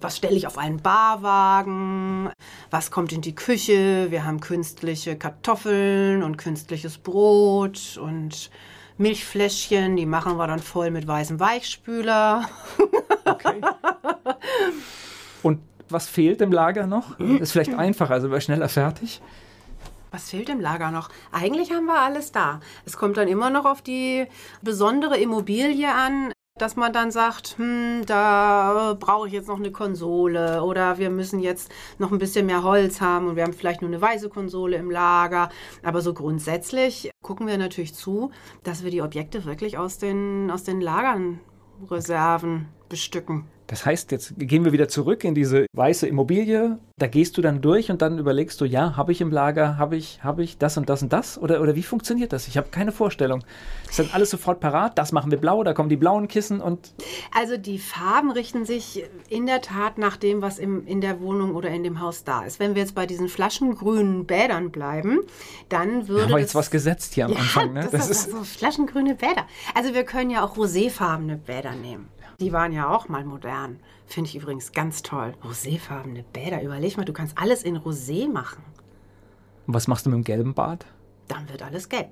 [0.00, 2.30] was stelle ich auf einen Barwagen,
[2.70, 8.50] was kommt in die Küche, wir haben künstliche Kartoffeln und künstliches Brot und
[8.98, 12.48] Milchfläschchen, die machen wir dann voll mit weißem Weichspüler.
[13.24, 13.60] Okay.
[15.42, 17.18] Und was fehlt im Lager noch?
[17.40, 19.22] Ist vielleicht einfacher, also wäre schneller fertig.
[20.14, 21.08] Was fehlt im Lager noch?
[21.32, 22.60] Eigentlich haben wir alles da.
[22.84, 24.26] Es kommt dann immer noch auf die
[24.62, 30.62] besondere Immobilie an dass man dann sagt, hm, da brauche ich jetzt noch eine Konsole
[30.62, 33.90] oder wir müssen jetzt noch ein bisschen mehr Holz haben und wir haben vielleicht nur
[33.90, 35.48] eine weiße Konsole im Lager.
[35.82, 38.30] Aber so grundsätzlich gucken wir natürlich zu,
[38.62, 41.40] dass wir die Objekte wirklich aus den, aus den Lagern
[41.90, 43.48] Reserven bestücken.
[43.66, 46.78] Das heißt, jetzt gehen wir wieder zurück in diese weiße Immobilie.
[46.98, 49.96] Da gehst du dann durch und dann überlegst du, ja, habe ich im Lager, habe
[49.96, 51.38] ich, habe ich das und das und das?
[51.38, 52.46] Oder, oder wie funktioniert das?
[52.46, 53.42] Ich habe keine Vorstellung.
[53.88, 54.98] Ist dann alles sofort parat?
[54.98, 56.92] Das machen wir blau, da kommen die blauen Kissen und.
[57.36, 61.54] Also die Farben richten sich in der Tat nach dem, was im, in der Wohnung
[61.54, 62.60] oder in dem Haus da ist.
[62.60, 65.20] Wenn wir jetzt bei diesen flaschengrünen Bädern bleiben,
[65.70, 66.26] dann würde.
[66.26, 67.88] Aber jetzt was gesetzt hier am ja, Anfang, ne?
[67.90, 69.46] Das, das ist also flaschengrüne Bäder.
[69.74, 72.08] Also wir können ja auch roséfarbene Bäder nehmen.
[72.40, 73.80] Die waren ja auch mal modern.
[74.06, 75.34] Finde ich übrigens ganz toll.
[75.42, 76.62] Roséfarbene Bäder.
[76.62, 78.62] Überleg mal, du kannst alles in Rosé machen.
[79.66, 80.86] Und was machst du mit dem gelben Bad?
[81.28, 82.08] Dann wird alles gelb.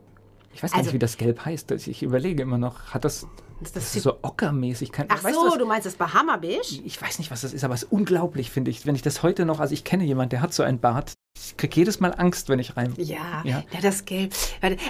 [0.54, 1.70] Ich weiß gar also, nicht, wie das gelb heißt.
[1.72, 2.94] Ich überlege immer noch.
[2.94, 3.26] Hat das.
[3.60, 4.90] Ist das, das ist so ockermäßig.
[4.90, 6.82] Kann, Ach so, du, du meinst das Bahama-Beige?
[6.84, 8.86] Ich weiß nicht, was das ist, aber es ist unglaublich, finde ich.
[8.86, 11.12] Wenn ich das heute noch, also ich kenne jemanden, der hat so ein Bad,
[11.52, 12.94] ich kriege jedes Mal Angst, wenn ich rein.
[12.96, 14.32] Ja, ja, ja das Gelb.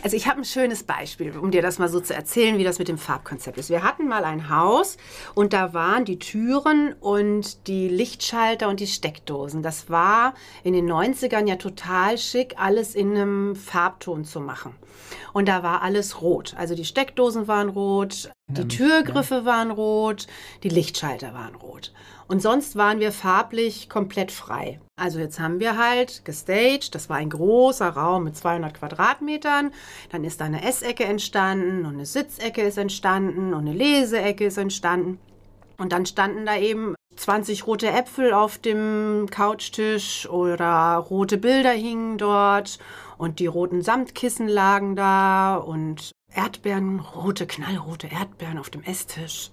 [0.03, 2.79] Also ich habe ein schönes Beispiel, um dir das mal so zu erzählen, wie das
[2.79, 3.69] mit dem Farbkonzept ist.
[3.69, 4.97] Wir hatten mal ein Haus
[5.35, 9.63] und da waren die Türen und die Lichtschalter und die Steckdosen.
[9.63, 14.75] Das war in den 90ern ja total schick, alles in einem Farbton zu machen.
[15.33, 16.55] Und da war alles rot.
[16.57, 20.27] Also die Steckdosen waren rot, die Türgriffe waren rot,
[20.63, 21.93] die Lichtschalter waren rot.
[22.29, 24.81] Und sonst waren wir farblich komplett frei.
[24.97, 29.73] Also jetzt haben wir halt gestaged, das war ein großer Raum mit 200 Quadratmetern.
[30.11, 34.59] Dann ist da eine Essecke entstanden und eine Sitzecke ist entstanden und eine Leseecke ist
[34.59, 35.19] entstanden.
[35.79, 42.19] Und dann standen da eben 20 rote Äpfel auf dem Couchtisch oder rote Bilder hingen
[42.19, 42.79] dort
[43.19, 49.51] und die roten Samtkissen lagen da und Erdbeeren, rote, knallrote Erdbeeren auf dem Esstisch.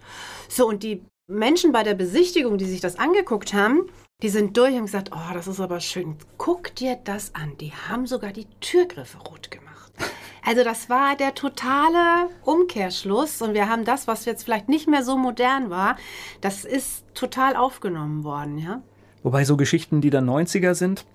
[0.48, 3.84] So, und die Menschen bei der Besichtigung, die sich das angeguckt haben,
[4.24, 6.16] die sind durch und gesagt, oh, das ist aber schön.
[6.40, 7.56] Guck dir das an.
[7.60, 9.70] Die haben sogar die Türgriffe rot gemacht.
[10.42, 15.04] Also das war der totale Umkehrschluss und wir haben das, was jetzt vielleicht nicht mehr
[15.04, 15.98] so modern war,
[16.40, 18.82] das ist total aufgenommen worden, ja.
[19.22, 21.06] Wobei so Geschichten, die dann 90er sind,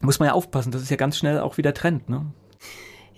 [0.00, 2.26] muss man ja aufpassen, das ist ja ganz schnell auch wieder Trend, ne?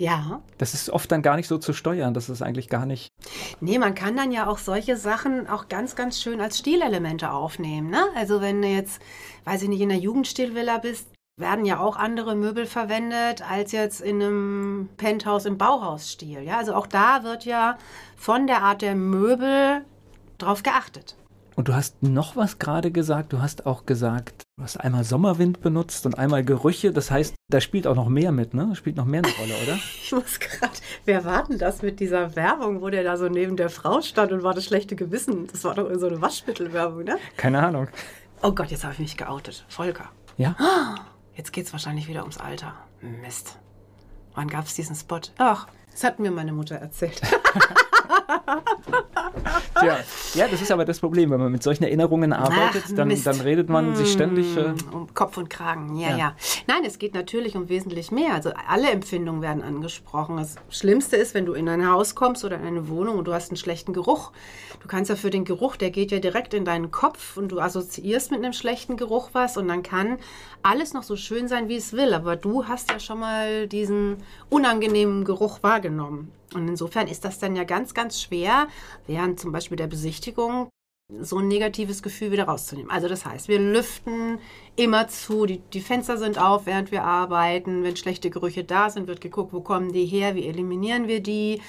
[0.00, 0.40] Ja.
[0.56, 2.14] Das ist oft dann gar nicht so zu steuern.
[2.14, 3.12] Das ist eigentlich gar nicht.
[3.60, 7.90] Nee, man kann dann ja auch solche Sachen auch ganz, ganz schön als Stilelemente aufnehmen.
[7.90, 8.02] Ne?
[8.14, 9.02] Also wenn du jetzt,
[9.44, 14.00] weiß ich nicht, in der Jugendstilvilla bist, werden ja auch andere Möbel verwendet als jetzt
[14.00, 16.44] in einem Penthouse im Bauhausstil.
[16.44, 16.56] Ja?
[16.56, 17.76] Also auch da wird ja
[18.16, 19.84] von der Art der Möbel
[20.38, 21.14] drauf geachtet.
[21.56, 23.34] Und du hast noch was gerade gesagt.
[23.34, 26.92] Du hast auch gesagt, du hast einmal Sommerwind benutzt und einmal Gerüche.
[26.92, 28.76] Das heißt, da spielt auch noch mehr mit, ne?
[28.76, 29.78] Spielt noch mehr eine Rolle, oder?
[30.02, 30.72] ich muss gerade.
[31.06, 34.32] Wer war denn das mit dieser Werbung, wo der da so neben der Frau stand
[34.32, 35.46] und war das schlechte Gewissen?
[35.46, 37.18] Das war doch so eine Waschmittelwerbung, ne?
[37.38, 37.88] Keine Ahnung.
[38.42, 39.64] Oh Gott, jetzt habe ich mich geoutet.
[39.68, 40.10] Volker.
[40.36, 40.54] Ja?
[41.34, 42.74] Jetzt geht es wahrscheinlich wieder ums Alter.
[43.00, 43.58] Mist.
[44.34, 45.20] Wann gab es diesen Spot?
[45.38, 47.22] Ach, das hat mir meine Mutter erzählt.
[49.80, 49.98] Tja,
[50.34, 53.40] ja, das ist aber das Problem, wenn man mit solchen Erinnerungen arbeitet, Ach, dann, dann,
[53.40, 54.56] redet man sich ständig.
[54.56, 58.34] Äh, um Kopf und Kragen, ja, ja, ja, Nein, es geht natürlich um wesentlich mehr.
[58.34, 60.36] Also alle Empfindungen werden angesprochen.
[60.36, 63.32] Das Schlimmste ist, wenn du in ein Haus kommst oder in eine Wohnung und du
[63.32, 64.32] hast einen schlechten Geruch.
[64.80, 67.60] Du kannst ja für den Geruch, der geht ja direkt in deinen Kopf und du
[67.60, 70.18] assoziierst mit einem schlechten Geruch was und dann kann
[70.62, 72.14] alles noch so schön sein, wie es will.
[72.14, 74.18] Aber du hast ja schon mal diesen
[74.48, 76.32] unangenehmen Geruch wahrgenommen.
[76.54, 78.68] Und insofern ist das dann ja ganz, ganz schwer,
[79.06, 80.68] während zum Beispiel der Besichtigung
[81.20, 82.90] so ein negatives Gefühl wieder rauszunehmen.
[82.90, 84.38] Also das heißt, wir lüften
[84.76, 87.82] immer zu, die, die Fenster sind auf, während wir arbeiten.
[87.82, 91.60] Wenn schlechte Gerüche da sind, wird geguckt, wo kommen die her, wie eliminieren wir die.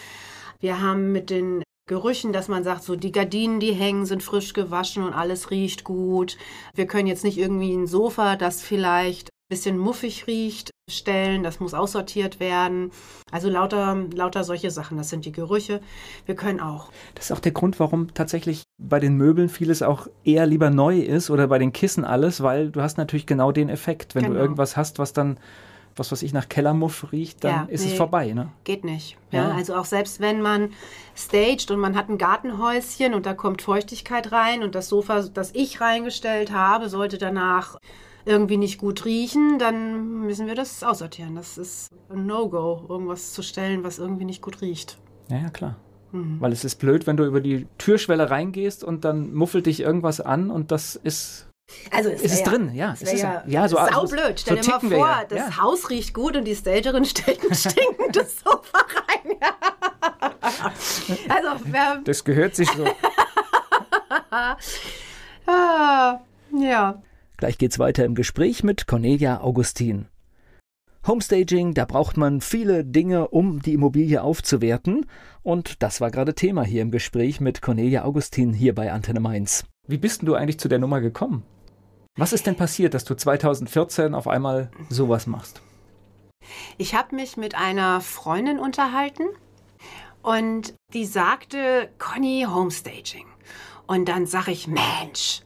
[0.59, 4.53] Wir haben mit den Gerüchen, dass man sagt, so die Gardinen, die hängen, sind frisch
[4.53, 6.37] gewaschen und alles riecht gut.
[6.73, 11.73] Wir können jetzt nicht irgendwie ein Sofa, das vielleicht bisschen muffig riecht, stellen, das muss
[11.73, 12.91] aussortiert werden.
[13.29, 15.81] Also lauter, lauter solche Sachen, das sind die Gerüche.
[16.25, 16.89] Wir können auch.
[17.15, 20.99] Das ist auch der Grund, warum tatsächlich bei den Möbeln vieles auch eher lieber neu
[20.99, 24.15] ist oder bei den Kissen alles, weil du hast natürlich genau den Effekt.
[24.15, 24.35] Wenn Genau.
[24.35, 25.37] du irgendwas hast, was dann,
[25.95, 27.97] was weiß ich, nach Kellermuff riecht, dann Ja, ist es nee.
[27.97, 28.49] vorbei, ne?
[28.63, 29.17] Geht nicht.
[29.31, 29.55] Ja, Ja.
[29.55, 30.69] Also auch selbst wenn man
[31.15, 35.51] staged und man hat ein Gartenhäuschen und da kommt Feuchtigkeit rein und das Sofa, das
[35.53, 37.77] ich reingestellt habe, sollte danach
[38.25, 41.35] irgendwie nicht gut riechen, dann müssen wir das aussortieren.
[41.35, 44.97] Das ist ein No-Go, irgendwas zu stellen, was irgendwie nicht gut riecht.
[45.29, 45.75] Ja, ja, klar.
[46.11, 46.37] Mhm.
[46.39, 50.21] Weil es ist blöd, wenn du über die Türschwelle reingehst und dann muffelt dich irgendwas
[50.21, 51.47] an und das ist,
[51.91, 52.91] Also ist es wär drin, ja.
[52.91, 54.39] Das Es ist, ja, ja, so, saublöd.
[54.39, 55.25] so Stell dir mal ticken wir vor, ja.
[55.27, 55.61] das ja.
[55.61, 59.37] Haus riecht gut und die Stagerin stellt ein stinkendes Sofa rein.
[61.29, 62.85] also, wer, Das gehört sich so.
[65.47, 66.19] ah,
[66.57, 67.01] ja.
[67.37, 70.07] Gleich geht's weiter im Gespräch mit Cornelia Augustin.
[71.07, 75.07] Homestaging, da braucht man viele Dinge, um die Immobilie aufzuwerten.
[75.41, 79.65] Und das war gerade Thema hier im Gespräch mit Cornelia Augustin hier bei Antenne Mainz.
[79.87, 81.43] Wie bist denn du eigentlich zu der Nummer gekommen?
[82.17, 85.61] Was ist denn passiert, dass du 2014 auf einmal sowas machst?
[86.77, 89.23] Ich habe mich mit einer Freundin unterhalten
[90.21, 93.27] und die sagte, Conny, Homestaging.
[93.87, 95.41] Und dann sage ich, Mensch,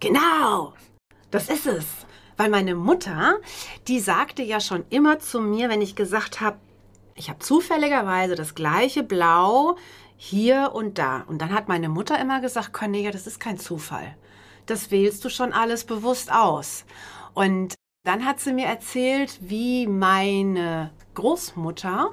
[0.00, 0.74] genau,
[1.30, 1.86] das ist es.
[2.36, 3.36] Weil meine Mutter,
[3.86, 6.58] die sagte ja schon immer zu mir, wenn ich gesagt habe,
[7.14, 9.76] ich habe zufälligerweise das gleiche Blau
[10.16, 11.22] hier und da.
[11.28, 14.16] Und dann hat meine Mutter immer gesagt, Cornelia, das ist kein Zufall.
[14.70, 16.84] Das wählst du schon alles bewusst aus.
[17.34, 22.12] Und dann hat sie mir erzählt, wie meine Großmutter,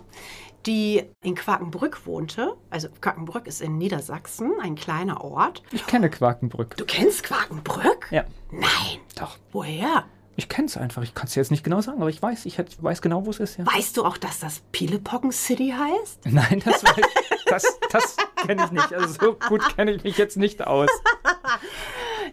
[0.66, 5.62] die in Quakenbrück wohnte, also Quakenbrück ist in Niedersachsen, ein kleiner Ort.
[5.72, 6.76] Ich kenne Quakenbrück.
[6.78, 8.08] Du kennst Quakenbrück?
[8.10, 9.02] Ja, Nein.
[9.16, 9.38] doch.
[9.52, 10.06] Woher?
[10.36, 11.04] Ich kenne es einfach.
[11.04, 13.40] Ich kann es jetzt nicht genau sagen, aber ich weiß, ich weiß genau, wo es
[13.40, 13.58] ist.
[13.58, 13.66] Ja.
[13.68, 16.26] Weißt du auch, dass das Pielepocken City heißt?
[16.26, 17.06] Nein, das, weiß,
[17.46, 18.94] das, das kenne ich nicht.
[18.94, 20.90] Also so gut kenne ich mich jetzt nicht aus.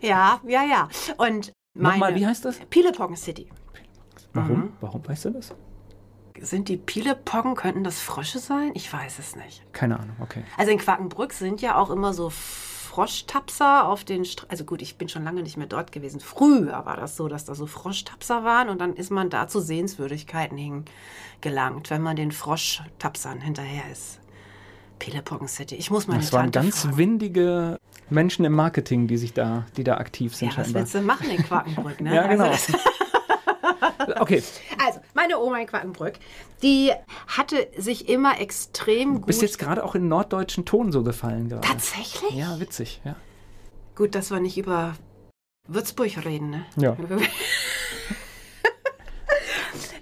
[0.05, 0.89] Ja, ja, ja.
[1.17, 2.59] Und meine Nochmal, wie heißt das?
[2.71, 3.49] Pielepocken City.
[4.33, 4.57] Warum?
[4.59, 4.73] Mhm.
[4.81, 5.55] Warum weißt du das?
[6.41, 8.73] Sind die Pielepocken, könnten das Frösche sein?
[8.75, 9.63] Ich weiß es nicht.
[9.73, 10.43] Keine Ahnung, okay.
[10.57, 14.99] Also in Quakenbrück sind ja auch immer so Froschtapser auf den Str Also gut, ich
[14.99, 16.21] bin schon lange nicht mehr dort gewesen.
[16.21, 19.61] Früher war das so, dass da so Froschtapser waren und dann ist man da zu
[19.61, 20.85] Sehenswürdigkeiten hin
[21.41, 24.21] gelangt, wenn man den Froschtapsern hinterher ist.
[24.99, 25.75] Pielepocken City.
[25.75, 26.97] Ich muss meine Das waren ganz fragen.
[26.97, 27.79] windige
[28.11, 30.83] Menschen im Marketing, die sich da, die da aktiv sind Ja, was scheinbar.
[30.83, 32.01] willst du machen in Quakenbrück?
[32.01, 32.15] Ne?
[32.15, 32.51] Ja, genau.
[32.51, 32.73] Also,
[34.21, 34.43] Okay,
[34.85, 36.15] also, meine Oma in Quakenbrück,
[36.63, 36.93] die
[37.27, 39.27] hatte sich immer extrem gut...
[39.27, 41.67] bist jetzt gerade auch in norddeutschen Ton so gefallen gerade.
[41.67, 42.33] Tatsächlich?
[42.33, 43.17] Ja, witzig, ja.
[43.95, 44.95] Gut, dass wir nicht über
[45.69, 46.67] Würzburg reden, ne?
[46.77, 46.97] Ja.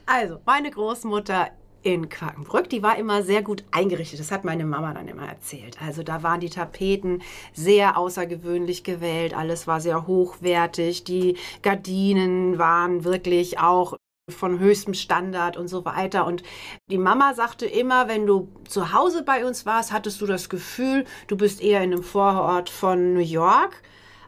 [0.06, 1.50] Also, meine Großmutter
[1.83, 4.21] in Quakenbrück, die war immer sehr gut eingerichtet.
[4.21, 5.79] Das hat meine Mama dann immer erzählt.
[5.83, 9.35] Also da waren die Tapeten sehr außergewöhnlich gewählt.
[9.35, 11.05] Alles war sehr hochwertig.
[11.05, 13.97] Die Gardinen waren wirklich auch
[14.29, 16.27] von höchstem Standard und so weiter.
[16.27, 16.45] Und
[16.88, 21.05] die Mama sagte immer, wenn du zu Hause bei uns warst, hattest du das Gefühl,
[21.27, 23.83] du bist eher in einem Vorort von New York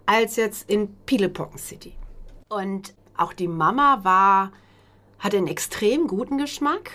[0.06, 1.94] als jetzt in Pielepocken City.
[2.48, 4.52] Und auch die Mama war,
[5.18, 6.90] hatte einen extrem guten Geschmack.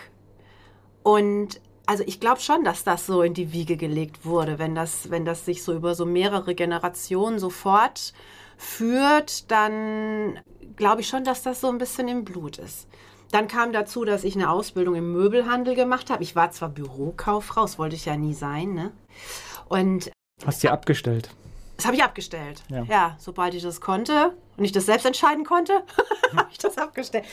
[1.03, 4.59] Und also ich glaube schon, dass das so in die Wiege gelegt wurde.
[4.59, 8.13] Wenn das, wenn das sich so über so mehrere Generationen sofort
[8.57, 10.39] führt, dann
[10.75, 12.87] glaube ich schon, dass das so ein bisschen im Blut ist.
[13.31, 16.23] Dann kam dazu, dass ich eine Ausbildung im Möbelhandel gemacht habe.
[16.23, 18.91] Ich war zwar Bürokauffrau, das wollte ich ja nie sein, ne?
[19.67, 20.11] Und
[20.45, 21.29] Hast dir abgestellt.
[21.77, 22.63] das habe ich abgestellt.
[22.69, 22.83] Ja.
[22.83, 23.15] Ja.
[23.19, 25.73] sobald ich das konnte und ich das selbst entscheiden konnte,
[26.35, 27.23] habe ich das abgestellt.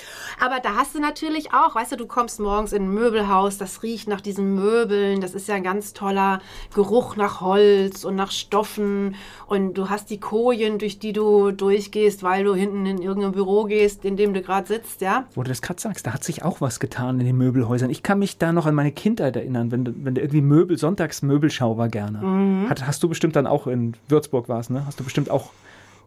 [0.40, 3.82] Aber da hast du natürlich auch, weißt du, du kommst morgens in ein Möbelhaus, das
[3.82, 6.40] riecht nach diesen Möbeln, das ist ja ein ganz toller
[6.74, 12.22] Geruch nach Holz und nach Stoffen und du hast die Kojen, durch die du durchgehst,
[12.22, 15.26] weil du hinten in irgendein Büro gehst, in dem du gerade sitzt, ja.
[15.34, 17.90] Wo du das gerade sagst, da hat sich auch was getan in den Möbelhäusern.
[17.90, 20.78] Ich kann mich da noch an meine Kindheit erinnern, wenn, du- wenn du irgendwie Möbel,
[20.78, 22.18] Sonntagsmöbelschau war gerne.
[22.18, 22.68] Mhm.
[22.70, 24.84] Hat, hast du bestimmt dann auch in Würzburg warst, ne?
[24.86, 25.50] Hast du bestimmt auch,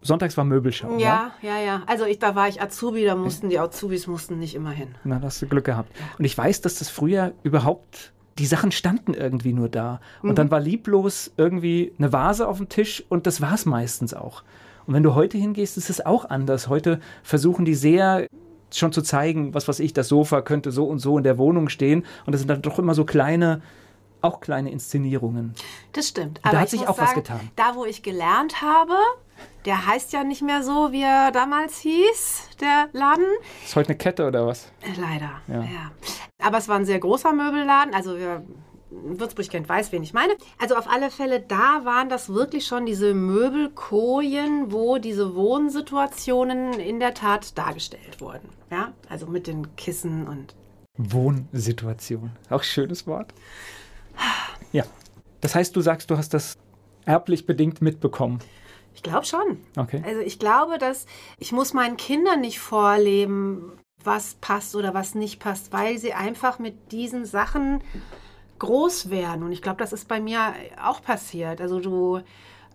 [0.02, 1.82] Sonntags war Möbelschau, Ja, ja, ja.
[1.86, 4.94] Also ich, da war ich Azubi, da mussten die Azubis mussten nicht immer hin.
[5.04, 5.92] Na, da hast du Glück gehabt.
[6.18, 10.00] Und ich weiß, dass das früher überhaupt, die Sachen standen irgendwie nur da.
[10.22, 14.14] Und dann war lieblos irgendwie eine Vase auf dem Tisch und das war es meistens
[14.14, 14.42] auch.
[14.86, 16.68] Und wenn du heute hingehst, ist es auch anders.
[16.68, 18.26] Heute versuchen die sehr
[18.72, 21.68] schon zu zeigen, was weiß ich, das Sofa könnte so und so in der Wohnung
[21.68, 22.04] stehen.
[22.26, 23.62] Und das sind dann doch immer so kleine,
[24.20, 25.54] auch kleine Inszenierungen.
[25.92, 26.40] Das stimmt.
[26.42, 27.50] da hat ich sich auch was sagen, getan.
[27.56, 28.94] Da, wo ich gelernt habe,
[29.66, 33.26] Der heißt ja nicht mehr so, wie er damals hieß, der Laden.
[33.64, 34.72] Ist heute eine Kette oder was?
[34.82, 35.62] Äh, Leider, Ja.
[35.62, 35.90] ja.
[36.42, 37.92] Aber es war ein sehr großer Möbelladen.
[37.94, 38.42] Also wer
[38.90, 40.34] Würzburg kennt, weiß, wen ich meine.
[40.58, 46.98] Also auf alle Fälle, da waren das wirklich schon diese Möbelkojen, wo diese Wohnsituationen in
[46.98, 48.48] der Tat dargestellt wurden.
[48.70, 50.54] Ja, also mit den Kissen und
[50.96, 52.30] Wohnsituation.
[52.48, 53.32] Auch schönes Wort.
[54.72, 54.84] Ja.
[55.40, 56.56] Das heißt, du sagst, du hast das
[57.06, 58.38] erblich bedingt mitbekommen.
[59.00, 59.56] Ich glaube schon.
[59.78, 60.02] Okay.
[60.04, 61.06] Also ich glaube, dass
[61.38, 63.72] ich muss meinen Kindern nicht vorleben,
[64.04, 67.82] was passt oder was nicht passt, weil sie einfach mit diesen Sachen
[68.58, 69.42] groß werden.
[69.42, 70.52] Und ich glaube, das ist bei mir
[70.84, 71.62] auch passiert.
[71.62, 72.20] Also du,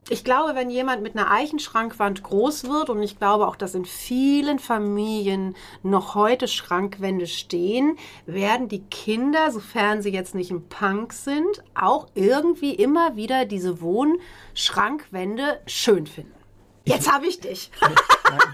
[0.09, 3.85] ich glaube, wenn jemand mit einer Eichenschrankwand groß wird, und ich glaube auch, dass in
[3.85, 11.11] vielen Familien noch heute Schrankwände stehen, werden die Kinder, sofern sie jetzt nicht im Punk
[11.13, 16.31] sind, auch irgendwie immer wieder diese Wohnschrankwände schön finden.
[16.83, 17.71] Jetzt habe ich dich.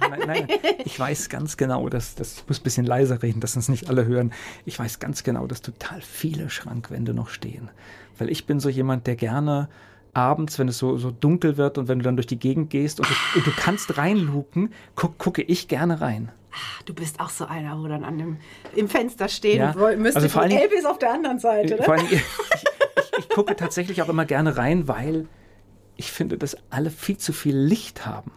[0.01, 0.59] Nein, nein, nein.
[0.83, 3.89] Ich weiß ganz genau, dass, dass ich muss ein bisschen leiser reden, dass uns nicht
[3.89, 4.33] alle hören.
[4.65, 7.69] Ich weiß ganz genau, dass total viele Schrankwände noch stehen.
[8.17, 9.69] Weil ich bin so jemand, der gerne
[10.13, 12.99] abends, wenn es so, so dunkel wird und wenn du dann durch die Gegend gehst
[12.99, 16.31] und du, und du kannst reinluken, guck, gucke ich gerne rein.
[16.85, 18.37] Du bist auch so einer, wo dann an dem,
[18.75, 19.73] im Fenster stehen Ja.
[19.95, 20.17] müsste.
[20.17, 21.83] Also vor Dingen- Elbe ist auf der anderen Seite, ne?
[21.83, 22.23] Vor allem, ich, ich,
[23.19, 25.27] ich gucke tatsächlich auch immer gerne rein, weil
[25.95, 28.31] ich finde, dass alle viel zu viel Licht haben.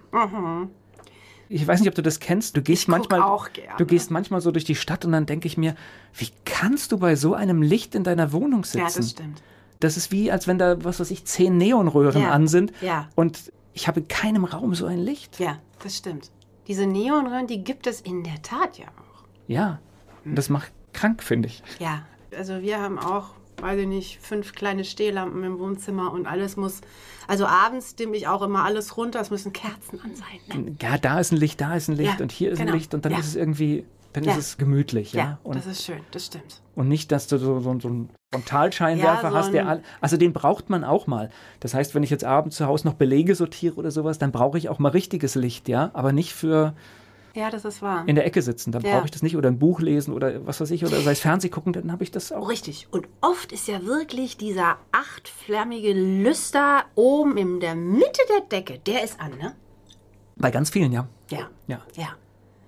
[1.48, 2.56] Ich weiß nicht, ob du das kennst.
[2.56, 2.92] Du gehst Mhm.
[2.92, 3.74] guck manchmal, auch gerne.
[3.78, 5.74] du gehst manchmal so durch die Stadt und dann denke ich mir,
[6.16, 8.78] wie kannst du bei so einem Licht in deiner Wohnung sitzen?
[8.78, 9.42] Ja, das stimmt.
[9.84, 12.30] Das ist wie, als wenn da, was weiß ich, zehn Neonröhren Ja.
[12.30, 12.72] an sind.
[12.80, 13.08] Ja.
[13.14, 15.38] Und ich habe in keinem Raum so ein Licht.
[15.38, 16.30] Ja, das stimmt.
[16.68, 19.24] Diese Neonröhren, die gibt es in der Tat ja auch.
[19.46, 19.80] Ja.
[20.24, 21.62] Und das macht krank, finde ich.
[21.78, 22.02] Ja,
[22.36, 26.80] also wir haben auch, weiß ich nicht, fünf kleine Stehlampen im Wohnzimmer und alles muss,
[27.28, 30.64] also abends dimme ich auch immer alles runter, es müssen Kerzen an sein.
[30.64, 30.76] Ne?
[30.80, 32.72] Ja, da ist ein Licht, da ist ein Licht Ja, und hier ist genau.
[32.72, 33.18] ein Licht und dann Ja.
[33.18, 34.32] ist es irgendwie, dann Ja.
[34.32, 35.12] ist es gemütlich.
[35.12, 35.24] Ja.
[35.24, 36.62] Ja, und das ist schön, das stimmt.
[36.74, 40.32] Und nicht, dass du so, so, so einen Frontalscheinwerfer Ja, so hast, der also den
[40.32, 41.30] braucht man auch mal.
[41.60, 44.58] Das heißt, wenn ich jetzt abends zu Hause noch Belege sortiere oder sowas, dann brauche
[44.58, 46.74] ich auch mal richtiges Licht, ja, aber nicht für
[47.34, 48.04] Ja, das ist wahr.
[48.06, 48.70] in der Ecke sitzen.
[48.72, 48.92] Dann Ja.
[48.94, 51.20] brauche ich das nicht oder ein Buch lesen oder was weiß ich oder sei es
[51.20, 52.48] Fernseh gucken, dann habe ich das auch.
[52.48, 52.86] Richtig.
[52.90, 59.02] Und oft ist ja wirklich dieser achtflammige Lüster oben in der Mitte der Decke, der
[59.04, 59.54] ist an, ne?
[60.36, 61.06] Bei ganz vielen, ja.
[61.30, 61.48] Ja.
[61.66, 61.80] Ja.
[61.96, 62.08] Ja.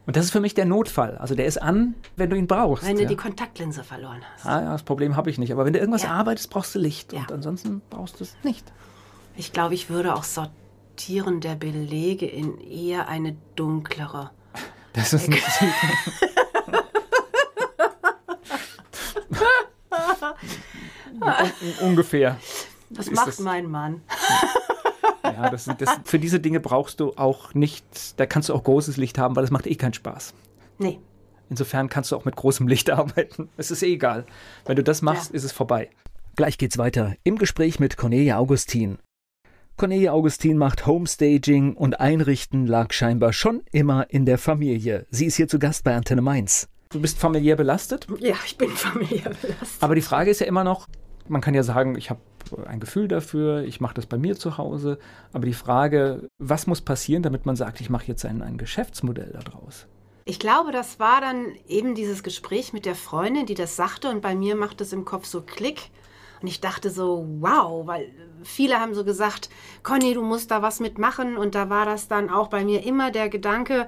[0.07, 1.19] Und das ist für mich der Notfall.
[1.19, 2.87] Also der ist an, wenn du ihn brauchst.
[2.87, 3.09] Wenn du ja.
[3.09, 4.47] die Kontaktlinse verloren hast.
[4.47, 5.53] ah, ja, das Problem habe ich nicht.
[5.53, 6.11] Aber wenn du irgendwas Ja.
[6.11, 7.13] arbeitest, brauchst du Licht.
[7.13, 7.21] Ja.
[7.23, 8.65] Und ansonsten brauchst du es nicht.
[9.37, 14.31] Ich glaube, ich würde auch Sortieren der Belege in eher eine dunklere.
[14.93, 15.45] Das ist nicht.
[21.21, 22.39] Un ungefähr.
[22.91, 24.03] Das macht das- mein Mann.
[25.37, 27.85] Ja, das, das, für diese Dinge brauchst du auch nicht,
[28.19, 30.35] da kannst du auch großes Licht haben, weil das macht eh keinen Spaß.
[30.79, 30.99] Nee.
[31.51, 33.49] Insofern kannst du auch mit großem Licht arbeiten.
[33.57, 34.25] Es ist eh egal.
[34.65, 35.37] Wenn du das machst, Ja.
[35.37, 35.91] ist es vorbei.
[36.37, 38.99] Gleich geht's weiter im Gespräch mit Cornelia Augustin.
[39.77, 45.07] Cornelia Augustin macht Homestaging und Einrichten lag scheinbar schon immer in der Familie.
[45.11, 46.69] Sie ist hier zu Gast bei Antenne Mainz.
[46.91, 49.55] Du bist familiär belastet, Ja, ich bin familiär belastet.
[49.81, 50.89] aber die Frage ist ja immer noch,
[51.29, 52.21] man kann ja sagen, ich habe
[52.67, 54.99] ein Gefühl dafür, ich mache das bei mir zu Hause,
[55.33, 59.33] aber die Frage, was muss passieren, damit man sagt, ich mache jetzt ein, ein Geschäftsmodell
[59.33, 59.87] daraus?
[60.25, 64.23] Ich glaube, das war dann eben dieses Gespräch mit der Freundin, die das sagte und
[64.23, 65.91] bei mir macht es im Kopf so Klick.
[66.43, 68.11] Und ich dachte so, wow, weil
[68.43, 69.49] viele haben so gesagt,
[69.83, 71.37] Conny, du musst da was mitmachen.
[71.37, 73.87] Und da war das dann auch bei mir immer der Gedanke,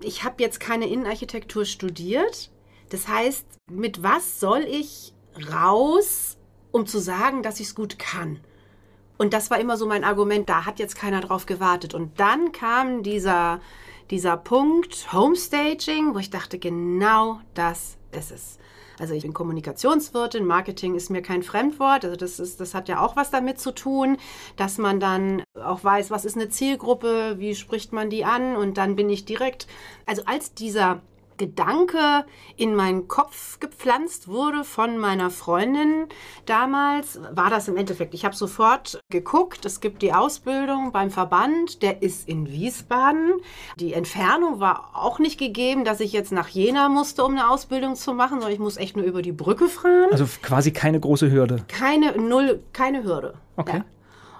[0.00, 2.50] ich habe jetzt keine Innenarchitektur studiert.
[2.90, 5.14] Das heißt, mit was soll ich
[5.52, 6.36] raus,
[6.72, 8.40] um zu sagen, dass ich es gut kann?
[9.18, 11.94] Und das war immer so mein Argument, da hat jetzt keiner drauf gewartet.
[11.94, 13.60] Und dann kam dieser,
[14.10, 18.58] dieser Punkt Homestaging, wo ich dachte, genau das ist es.
[18.98, 22.04] Also ich bin Kommunikationswirtin, Marketing ist mir kein Fremdwort.
[22.04, 24.16] Also das, ist, das hat ja auch was damit zu tun,
[24.56, 28.76] dass man dann auch weiß, was ist eine Zielgruppe, wie spricht man die an und
[28.76, 29.66] dann bin ich direkt,
[30.06, 31.00] also als dieser
[31.42, 32.24] Gedanke
[32.56, 36.06] in meinen Kopf gepflanzt wurde von meiner Freundin
[36.46, 38.14] damals, war das im Endeffekt.
[38.14, 43.40] Ich habe sofort geguckt, es gibt die Ausbildung beim Verband, der ist in Wiesbaden.
[43.80, 47.96] Die Entfernung war auch nicht gegeben, dass ich jetzt nach Jena musste, um eine Ausbildung
[47.96, 50.12] zu machen, sondern ich muss echt nur über die Brücke fahren.
[50.12, 51.64] Also quasi keine große Hürde.
[51.66, 53.34] Keine, null, keine Hürde.
[53.56, 53.78] Okay.
[53.78, 53.84] Ja.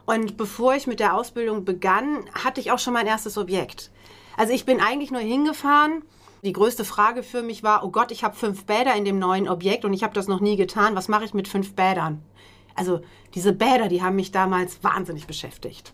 [0.07, 3.91] Und bevor ich mit der Ausbildung begann, hatte ich auch schon mein erstes Objekt.
[4.37, 6.03] Also ich bin eigentlich nur hingefahren.
[6.45, 9.49] Die größte Frage für mich war, oh Gott, ich habe fünf Bäder in dem neuen
[9.49, 10.97] Objekt und ich habe das noch nie getan.
[10.97, 12.21] Was mache ich mit fünf Bädern?
[12.75, 13.01] Also
[13.35, 15.93] diese Bäder, die haben mich damals wahnsinnig beschäftigt.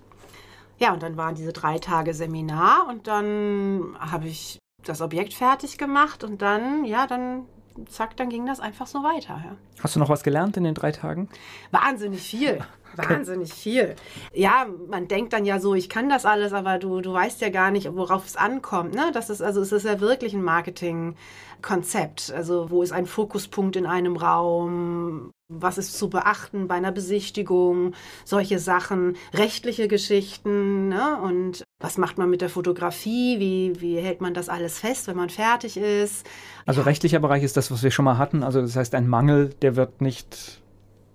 [0.78, 5.76] Ja, und dann waren diese drei Tage Seminar und dann habe ich das Objekt fertig
[5.76, 7.44] gemacht und dann, ja, dann
[7.86, 9.42] zack, dann ging das einfach so weiter.
[9.44, 9.56] Ja.
[9.82, 11.28] Hast du noch was gelernt in den drei Tagen?
[11.72, 12.64] Wahnsinnig viel.
[12.98, 13.94] Wahnsinnig viel.
[14.32, 17.48] Ja, man denkt dann ja so, ich kann das alles, aber du, du weißt ja
[17.48, 18.94] gar nicht, worauf es ankommt.
[18.94, 19.10] Ne?
[19.12, 22.32] Das ist, also es ist ja wirklich ein Marketingkonzept.
[22.34, 25.30] Also wo ist ein Fokuspunkt in einem Raum?
[25.50, 27.94] Was ist zu beachten bei einer Besichtigung?
[28.24, 31.18] Solche Sachen, rechtliche Geschichten ne?
[31.22, 33.38] und was macht man mit der Fotografie?
[33.38, 36.26] Wie, wie hält man das alles fest, wenn man fertig ist?
[36.66, 38.42] Also rechtlicher Bereich ist das, was wir schon mal hatten.
[38.42, 40.60] Also das heißt, ein Mangel, der wird nicht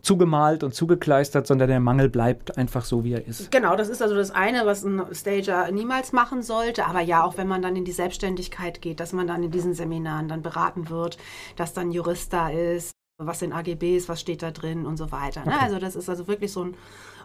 [0.04, 3.52] zugemalt und zugekleistert, sondern der Mangel bleibt einfach so, wie er ist.
[3.52, 6.86] Genau, das ist also das eine, was ein Stager niemals machen sollte.
[6.86, 9.74] Aber ja, auch wenn man dann in die Selbstständigkeit geht, dass man dann in diesen
[9.74, 11.18] Seminaren dann beraten wird,
[11.56, 15.46] dass dann Jurist da ist, was sind AGBs, was steht da drin und so weiter.
[15.46, 15.54] Ne?
[15.54, 15.64] Okay.
[15.64, 16.76] Also das ist also wirklich so ein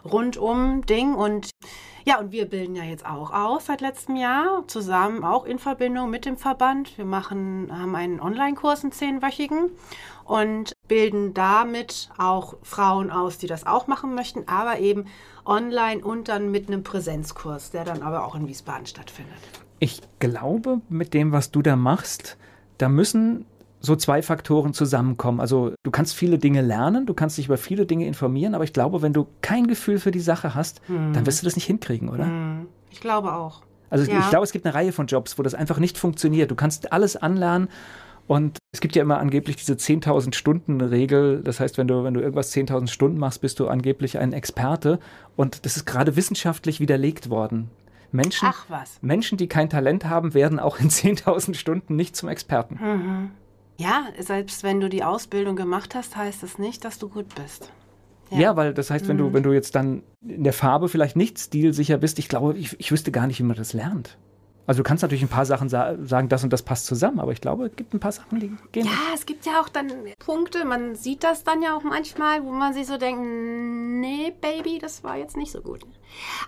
[0.05, 1.49] rundum Ding und
[2.05, 6.09] ja, und wir bilden ja jetzt auch aus seit letztem Jahr, zusammen auch in Verbindung
[6.09, 6.97] mit dem Verband.
[6.97, 9.71] Wir machen, haben einen Online-Kurs, einen zehnwöchigen
[10.23, 15.05] und bilden damit auch Frauen aus, die das auch machen möchten, aber eben
[15.45, 19.37] online und dann mit einem Präsenzkurs, der dann aber auch in Wiesbaden stattfindet.
[19.79, 22.37] Ich glaube, mit dem, was du da machst,
[22.77, 23.45] da müssen
[23.79, 25.39] so zwei Faktoren zusammenkommen.
[25.39, 28.73] Also du kannst viele Dinge lernen, du kannst dich über viele Dinge informieren, aber ich
[28.73, 31.13] glaube, wenn du kein Gefühl für die Sache hast, hm.
[31.13, 32.25] dann wirst du das nicht hinkriegen, oder?
[32.25, 32.67] Hm.
[32.91, 33.61] Ich glaube auch.
[33.89, 34.19] Also ja.
[34.19, 36.51] ich glaube, es gibt eine Reihe von Jobs, wo das einfach nicht funktioniert.
[36.51, 37.69] Du kannst alles anlernen
[38.29, 41.41] und es gibt ja immer angeblich diese 10.000 Stunden Regel.
[41.41, 44.99] Das heißt, wenn du, wenn du irgendwas 10.000 Stunden machst, bist du angeblich ein Experte.
[45.35, 47.71] Und das ist gerade wissenschaftlich widerlegt worden.
[48.11, 48.47] Menschen,
[49.01, 52.77] Menschen, die kein Talent haben, werden auch in 10.000 Stunden nicht zum Experten.
[52.79, 53.31] Mhm.
[53.77, 57.71] Ja, selbst wenn du die Ausbildung gemacht hast, heißt das nicht, dass du gut bist.
[58.29, 59.21] Ja, ja weil das heißt, wenn mhm.
[59.21, 62.79] du, wenn du jetzt dann in der Farbe vielleicht nicht stilsicher bist, ich glaube, ich,
[62.79, 64.19] ich wüsste gar nicht, wie man das lernt.
[64.69, 67.31] Also du kannst natürlich ein paar Sachen sa sagen, das und das passt zusammen, aber
[67.31, 68.85] ich glaube, es gibt ein paar Sachen, die gehen.
[68.85, 72.51] Ja, es gibt ja auch dann Punkte, man sieht das dann ja auch manchmal, wo
[72.51, 75.81] man sich so denkt, nee, Baby, das war jetzt nicht so gut.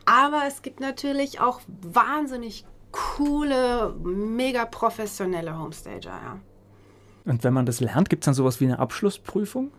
[0.05, 6.39] Aber es gibt natürlich auch wahnsinnig coole, mega professionelle Homestager, ja.
[7.26, 9.72] Und wenn man das lernt, gibt es dann sowas wie eine Abschlussprüfung?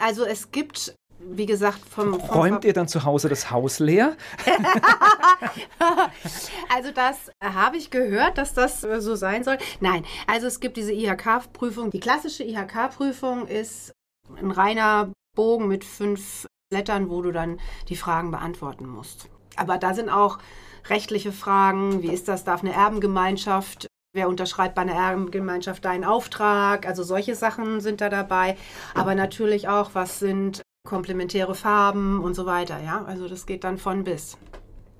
[0.00, 0.94] Also es gibt,
[1.30, 2.20] wie gesagt, vom...
[2.20, 4.16] vom Räumt ihr dann zu Hause das Haus leer?
[6.74, 9.58] also das habe ich gehört, dass das so sein soll.
[9.80, 11.90] Nein, also es gibt diese IHK-Prüfung.
[11.90, 13.92] Die klassische IHK-Prüfung ist
[14.36, 19.28] ein reiner Bogen mit fünf Blättern, wo du dann die Fragen beantworten musst.
[19.56, 20.38] Aber da sind auch
[20.88, 26.86] rechtliche Fragen, wie ist das, darf eine Erbengemeinschaft Wer unterschreibt bei einer Erbengemeinschaft deinen Auftrag?
[26.86, 28.56] Also solche Sachen sind da dabei.
[28.94, 32.78] Aber natürlich auch, was sind komplementäre Farben und so weiter.
[32.84, 34.36] Ja, also das geht dann von bis.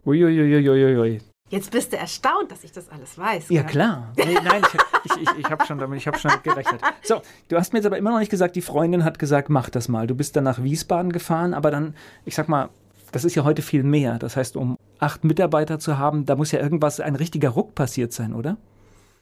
[0.05, 1.20] Uiuiuiuiui.
[1.51, 3.51] Jetzt bist du erstaunt, dass ich das alles weiß.
[3.51, 3.70] Ja, gell?
[3.70, 4.12] klar.
[4.16, 6.80] Nee, nein, ich, ich, ich, ich habe schon damit, ich habe schon damit gerechnet.
[7.03, 9.68] So, du hast mir jetzt aber immer noch nicht gesagt, die Freundin hat gesagt, mach
[9.68, 10.07] das mal.
[10.07, 12.70] Du bist dann nach Wiesbaden gefahren, aber dann, ich sag mal,
[13.12, 14.18] das ist ja heute viel mehr.
[14.18, 18.12] Das heißt, um acht Mitarbeiter zu haben, da muss ja irgendwas, ein richtiger Ruck passiert
[18.12, 18.57] sein, oder?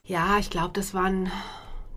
[0.07, 1.31] Ja, ich glaube, das waren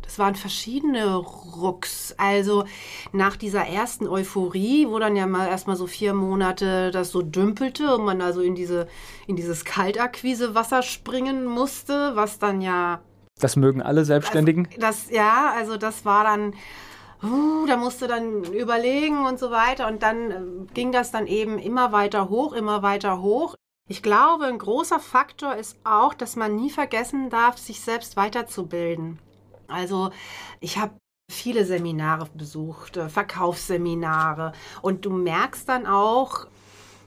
[0.05, 2.15] das waren verschiedene Rucks.
[2.17, 2.63] Also
[3.11, 7.95] nach dieser ersten Euphorie, wo dann ja mal erstmal so vier Monate das so dümpelte
[7.95, 8.87] und man also in diese
[9.27, 13.01] in dieses Kaltakquise-Wasser springen musste, was dann ja
[13.41, 14.69] das mögen alle Selbstständigen.
[14.77, 16.53] Das, das ja, also das war dann
[17.23, 21.59] uh, da musste dann überlegen und so weiter und dann äh, ging das dann eben
[21.59, 23.55] immer weiter hoch, immer weiter hoch.
[23.87, 29.19] Ich glaube, ein großer Faktor ist auch, dass man nie vergessen darf, sich selbst weiterzubilden.
[29.67, 30.11] Also
[30.59, 30.97] ich habe
[31.31, 34.51] viele Seminare besucht, äh, Verkaufsseminare
[34.81, 36.47] und du merkst dann auch,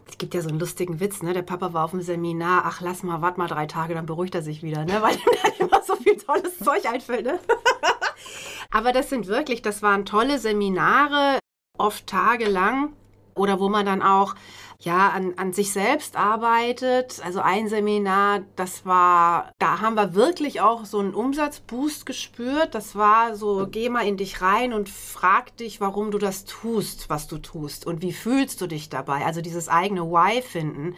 [0.08, 1.34] es gibt ja so einen lustigen Witz, ne?
[1.34, 4.34] Der Papa war auf dem Seminar, ach lass mal, warte mal drei Tage, dann beruhigt
[4.34, 4.98] er sich wieder, ne?
[5.02, 7.38] Weil ihm dann immer so viel tolles Zeug einfällt, ne?
[8.70, 11.38] Aber das sind wirklich, das waren tolle Seminare,
[11.78, 12.92] oft tagelang
[13.34, 14.34] oder wo man dann auch
[14.80, 17.20] ja, an, an sich selbst arbeitet.
[17.24, 22.76] Also ein Seminar, das war, da haben wir wirklich auch so einen Umsatzboost gespürt.
[22.76, 27.10] Das war so, geh mal in dich rein und frag dich, warum du das tust,
[27.10, 29.24] was du tust und wie fühlst du dich dabei.
[29.26, 30.94] Also dieses eigene Why finden.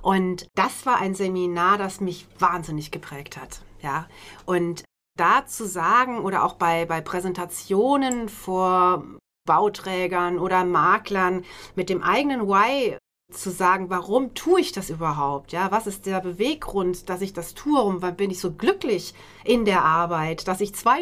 [0.00, 3.60] Und das war ein Seminar, das mich wahnsinnig geprägt hat.
[3.82, 4.08] Ja,
[4.46, 4.84] und
[5.18, 9.04] da zu sagen oder auch bei, bei Präsentationen vor
[9.44, 12.96] Bauträgern oder Maklern mit dem eigenen Why
[13.30, 15.52] zu sagen, warum tue ich das überhaupt?
[15.52, 17.74] Ja, was ist der Beweggrund, dass ich das tue?
[17.76, 19.12] Warum bin ich so glücklich
[19.44, 21.00] in der Arbeit, dass ich zwei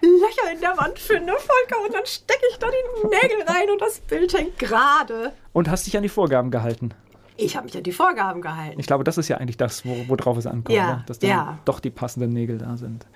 [0.00, 3.80] Löcher in der Wand finde, Volker, und dann stecke ich da die Nägel rein und
[3.80, 5.32] das Bild hängt gerade.
[5.52, 6.90] Und hast dich an die Vorgaben gehalten?
[7.36, 8.78] Ich habe mich an die Vorgaben gehalten.
[8.78, 11.04] Ich glaube, das ist ja eigentlich das, wo- worauf es ankommt, Ja, ne?
[11.06, 11.58] dass dann ja.
[11.64, 13.06] doch die passenden Nägel da sind.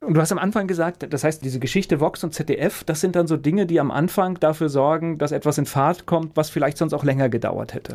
[0.00, 3.16] Und du hast am Anfang gesagt, das heißt, diese Geschichte Vox und ZDF, das sind
[3.16, 6.78] dann so Dinge, die am Anfang dafür sorgen, dass etwas in Fahrt kommt, was vielleicht
[6.78, 7.94] sonst auch länger gedauert hätte.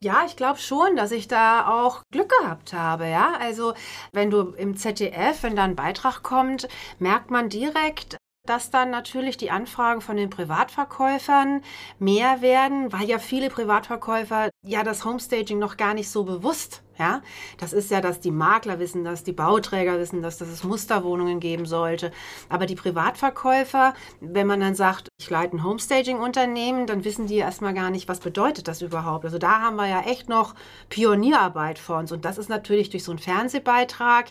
[0.00, 3.34] Ja, ich glaube schon, dass ich da auch Glück gehabt habe, ja.
[3.40, 3.74] Also,
[4.12, 6.66] wenn du im ZDF, wenn da ein Beitrag kommt,
[6.98, 11.62] merkt man direkt, dass dann natürlich die Anfragen von den Privatverkäufern
[12.00, 17.22] mehr werden, weil ja viele Privatverkäufer ja das Homestaging noch gar nicht so bewusst, ja.
[17.58, 21.38] Das ist ja, dass die Makler wissen, dass die Bauträger wissen, dass, dass es Musterwohnungen
[21.38, 22.10] geben sollte.
[22.48, 27.74] Aber die Privatverkäufer, wenn man dann sagt, ich leite ein Homestaging-Unternehmen, dann wissen die erstmal
[27.74, 29.24] gar nicht, was bedeutet das überhaupt.
[29.24, 30.54] Also da haben wir ja echt noch
[30.88, 32.10] Pionierarbeit vor uns.
[32.10, 34.26] Und das ist natürlich durch so einen Fernsehbeitrag,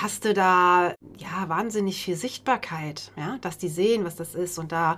[0.00, 4.72] hast du da ja wahnsinnig viel Sichtbarkeit, ja, dass die sehen, was das ist und
[4.72, 4.96] da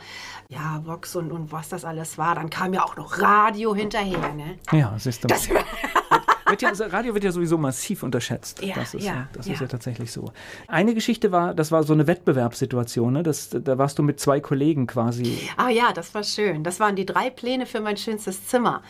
[0.49, 2.35] ja Vox und, und was das alles war.
[2.35, 4.59] Dann kam ja auch noch Radio hinterher, ne?
[4.73, 5.29] Ja, siehst du.
[5.29, 5.49] Das,
[6.47, 8.63] wird ja, also Radio wird ja sowieso massiv unterschätzt.
[8.63, 9.55] Ja, das ist ja, das ja.
[9.55, 10.33] ist ja tatsächlich so.
[10.69, 13.23] Eine Geschichte war, das war so eine Wettbewerbssituation, ne?
[13.23, 15.39] Das, da warst du mit zwei Kollegen quasi.
[15.57, 16.65] Ah ja, das war schön.
[16.65, 18.83] Das waren die drei Pläne für mein schönstes Zimmer.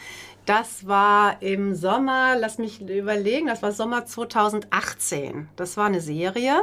[0.47, 5.49] Das war im Sommer, lass mich überlegen, das war Sommer 2018.
[5.57, 6.63] Das war eine Serie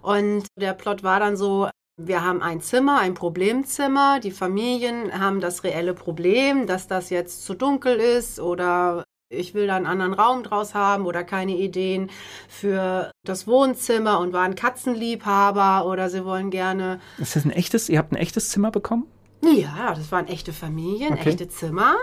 [0.00, 1.68] und der Plot war dann so,
[2.00, 4.20] wir haben ein Zimmer, ein Problemzimmer.
[4.20, 9.66] Die Familien haben das reelle Problem, dass das jetzt zu dunkel ist oder ich will
[9.66, 12.10] da einen anderen Raum draus haben oder keine Ideen
[12.48, 17.98] für das Wohnzimmer und waren Katzenliebhaber oder sie wollen gerne Ist das ein echtes, ihr
[17.98, 19.06] habt ein echtes Zimmer bekommen?
[19.42, 21.30] ja, das waren echte Familien, Okay.
[21.30, 21.94] echte Zimmer.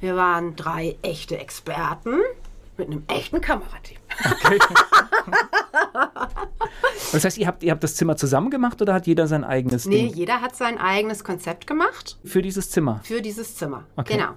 [0.00, 2.20] Wir waren drei echte Experten
[2.76, 3.98] mit einem echten Kamerateam.
[7.12, 9.86] Das heißt, ihr habt, ihr habt das Zimmer zusammen gemacht oder hat jeder sein eigenes
[9.86, 13.00] Nee, Ding jeder hat sein eigenes Konzept gemacht für dieses Zimmer?
[13.02, 13.84] für dieses Zimmer.
[13.96, 14.16] Okay.
[14.18, 14.30] Genau.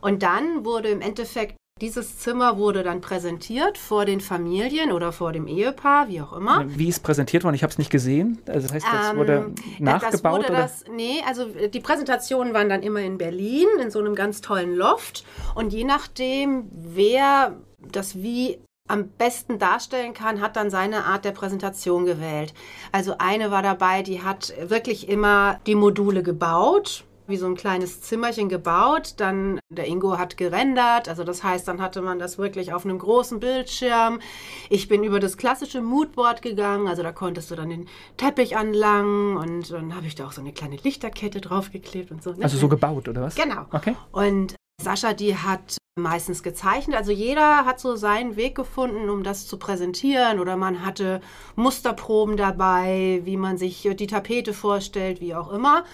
[0.00, 5.32] Und dann wurde im Endeffekt dieses Zimmer wurde dann präsentiert vor den Familien oder vor
[5.32, 6.64] dem Ehepaar, wie auch immer.
[6.68, 7.56] Wie ist präsentiert worden?
[7.56, 8.38] Ich habe es nicht gesehen.
[8.46, 10.62] Also das heißt, das Ähm, wurde nachgebaut das wurde oder?
[10.62, 14.76] das, nee, also die Präsentationen waren dann immer in Berlin, in so einem ganz tollen
[14.76, 15.24] Loft.
[15.56, 21.32] Und je nachdem, wer das wie am besten darstellen kann, hat dann seine Art der
[21.32, 22.54] Präsentation gewählt.
[22.92, 28.00] Also eine war dabei, die hat wirklich immer die Module gebaut, wie so ein kleines
[28.00, 29.14] Zimmerchen gebaut.
[29.18, 32.98] Dann der Ingo hat gerendert, also das heißt, dann hatte man das wirklich auf einem
[32.98, 34.20] großen Bildschirm.
[34.68, 39.36] Ich bin über das klassische Moodboard gegangen, also da konntest du dann den Teppich anlangen
[39.36, 42.32] und dann habe ich da auch so eine kleine Lichterkette draufgeklebt und so.
[42.32, 42.42] ne?
[42.42, 43.34] Also so gebaut oder was?
[43.34, 43.66] Genau.
[43.72, 43.96] Okay.
[44.10, 46.96] Und Sascha, die hat meistens gezeichnet.
[46.96, 50.40] Also jeder hat so seinen Weg gefunden, um das zu präsentieren.
[50.40, 51.20] Oder man hatte
[51.54, 55.84] Musterproben dabei, wie man sich die Tapete vorstellt, wie auch immer.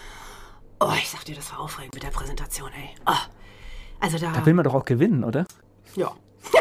[0.81, 2.91] Oh, ich sag dir, das war aufregend mit der Präsentation, ey.
[3.07, 3.13] Oh.
[4.01, 5.45] Also da, Da will man doch auch gewinnen, oder?
[5.97, 6.13] ja.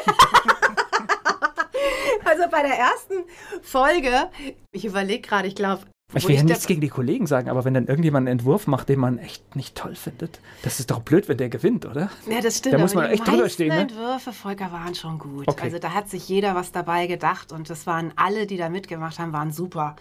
[2.25, 3.23] also bei der ersten
[3.61, 4.29] Folge,
[4.71, 5.83] ich überlege gerade, ich glaube,
[6.15, 8.89] Ich will ja nichts gegen die Kollegen sagen, aber wenn dann irgendjemand einen Entwurf macht,
[8.89, 12.09] den man echt nicht toll findet, das ist doch blöd, wenn der gewinnt, oder?
[12.27, 12.73] Ja, das stimmt.
[12.73, 13.81] Da muss man die echt drüber stehen, ne?
[13.81, 15.47] Entwürfe, Volker, waren schon gut.
[15.47, 15.65] Okay.
[15.65, 19.19] Also da hat sich jeder was dabei gedacht und das waren alle, die da mitgemacht
[19.19, 19.95] haben, waren super.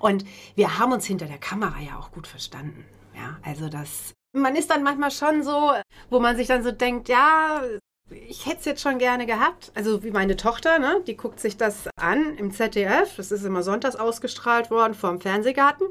[0.00, 2.84] Und wir haben uns hinter der Kamera ja auch gut verstanden.
[3.14, 5.72] Ja, also das, man ist dann manchmal schon so,
[6.10, 7.62] wo man sich dann so denkt, ja,
[8.10, 9.72] ich hätte es jetzt schon gerne gehabt.
[9.74, 11.02] Also wie meine Tochter, ne?
[11.06, 13.16] die guckt sich das an im ZDF.
[13.16, 15.86] Das ist immer sonntags ausgestrahlt worden vor dem Fernsehgarten.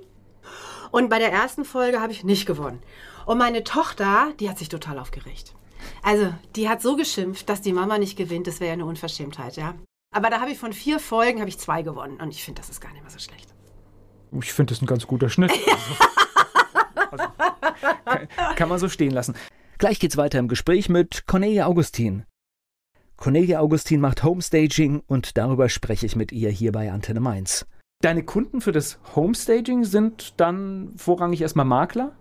[0.92, 2.82] Und bei der ersten Folge habe ich nicht gewonnen.
[3.26, 5.54] Und meine Tochter, die hat sich total aufgeregt.
[6.04, 8.48] Also, die hat so geschimpft, dass die Mama nicht gewinnt.
[8.48, 9.76] Das wäre ja eine Unverschämtheit, ja.
[10.14, 12.20] Aber da habe ich von vier Folgen habe ich zwei gewonnen.
[12.20, 13.54] Und ich finde, das ist gar nicht mehr so schlecht.
[14.42, 15.52] Ich finde das ein ganz guter Schnitt.
[17.18, 19.36] Kann, kann man so stehen lassen.
[19.78, 22.26] Gleich geht's weiter im Gespräch mit Cornelia Augustin.
[23.18, 27.68] Cornelia Augustin macht Homestaging und darüber spreche ich mit ihr hier bei Antenne Mainz.
[28.02, 32.16] Deine Kunden für das Homestaging sind dann vorrangig erstmal Makler,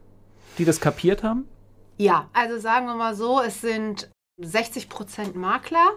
[0.58, 1.48] die das kapiert haben?
[1.96, 5.92] Ja, also sagen wir mal so, es sind 60 Prozent Makler,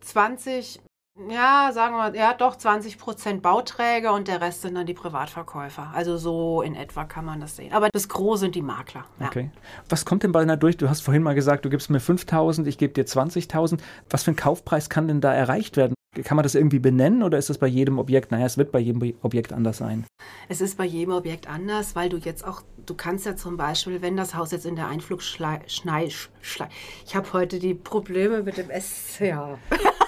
[0.00, 0.80] 20,
[1.28, 5.90] ja, sagen wir, ja doch, 20 Prozent Bauträger und der Rest sind dann die Privatverkäufer.
[5.94, 7.72] Also so in etwa kann man das sehen.
[7.72, 9.04] Aber das Gros sind die Makler.
[9.20, 9.26] Ja.
[9.26, 9.50] Okay.
[9.88, 10.76] Was kommt denn bei einer durch?
[10.76, 13.78] Du hast vorhin mal gesagt, du gibst mir 5000, ich gebe dir 20.000.
[14.10, 15.94] Was für ein Kaufpreis kann denn da erreicht werden?
[16.24, 18.32] Kann man das irgendwie benennen oder ist das bei jedem Objekt?
[18.32, 20.04] Naja, es wird bei jedem Objekt anders sein.
[20.48, 24.02] Es ist bei jedem Objekt anders, weil du jetzt auch, du kannst ja zum Beispiel,
[24.02, 26.10] wenn das Haus jetzt in der Einflugschlei, Schnei,
[26.42, 26.68] Schlei,
[27.06, 29.56] ich habe heute die Probleme mit dem S, ja.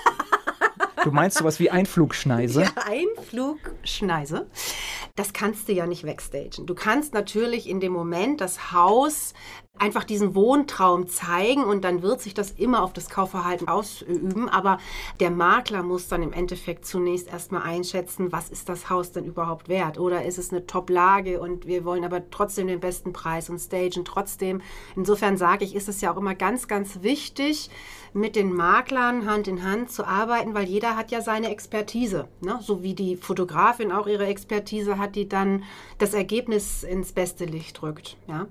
[1.04, 2.62] Du meinst sowas wie Einflugschneise?
[2.62, 4.46] Ja, Einflugschneise.
[5.16, 6.64] Das kannst du ja nicht wegstagen.
[6.64, 9.34] Du kannst natürlich in dem Moment das Haus
[9.76, 14.48] einfach diesen Wohntraum zeigen und dann wird sich das immer auf das Kaufverhalten ausüben.
[14.48, 14.78] Aber
[15.18, 19.68] der Makler muss dann im Endeffekt zunächst erstmal einschätzen, was ist das Haus denn überhaupt
[19.68, 19.98] wert?
[19.98, 24.04] Oder ist es eine Top-Lage und wir wollen aber trotzdem den besten Preis und stagen
[24.04, 24.62] trotzdem.
[24.94, 27.68] Insofern sage ich, ist es ja auch immer ganz, ganz wichtig,
[28.12, 32.28] mit den Maklern Hand in Hand zu arbeiten, weil jeder hat ja seine Expertise.
[32.40, 32.60] Ne?
[32.62, 35.64] So wie die Fotografin auch ihre Expertise hat, die dann
[35.98, 38.16] das Ergebnis ins beste Licht drückt.
[38.28, 38.46] Ja?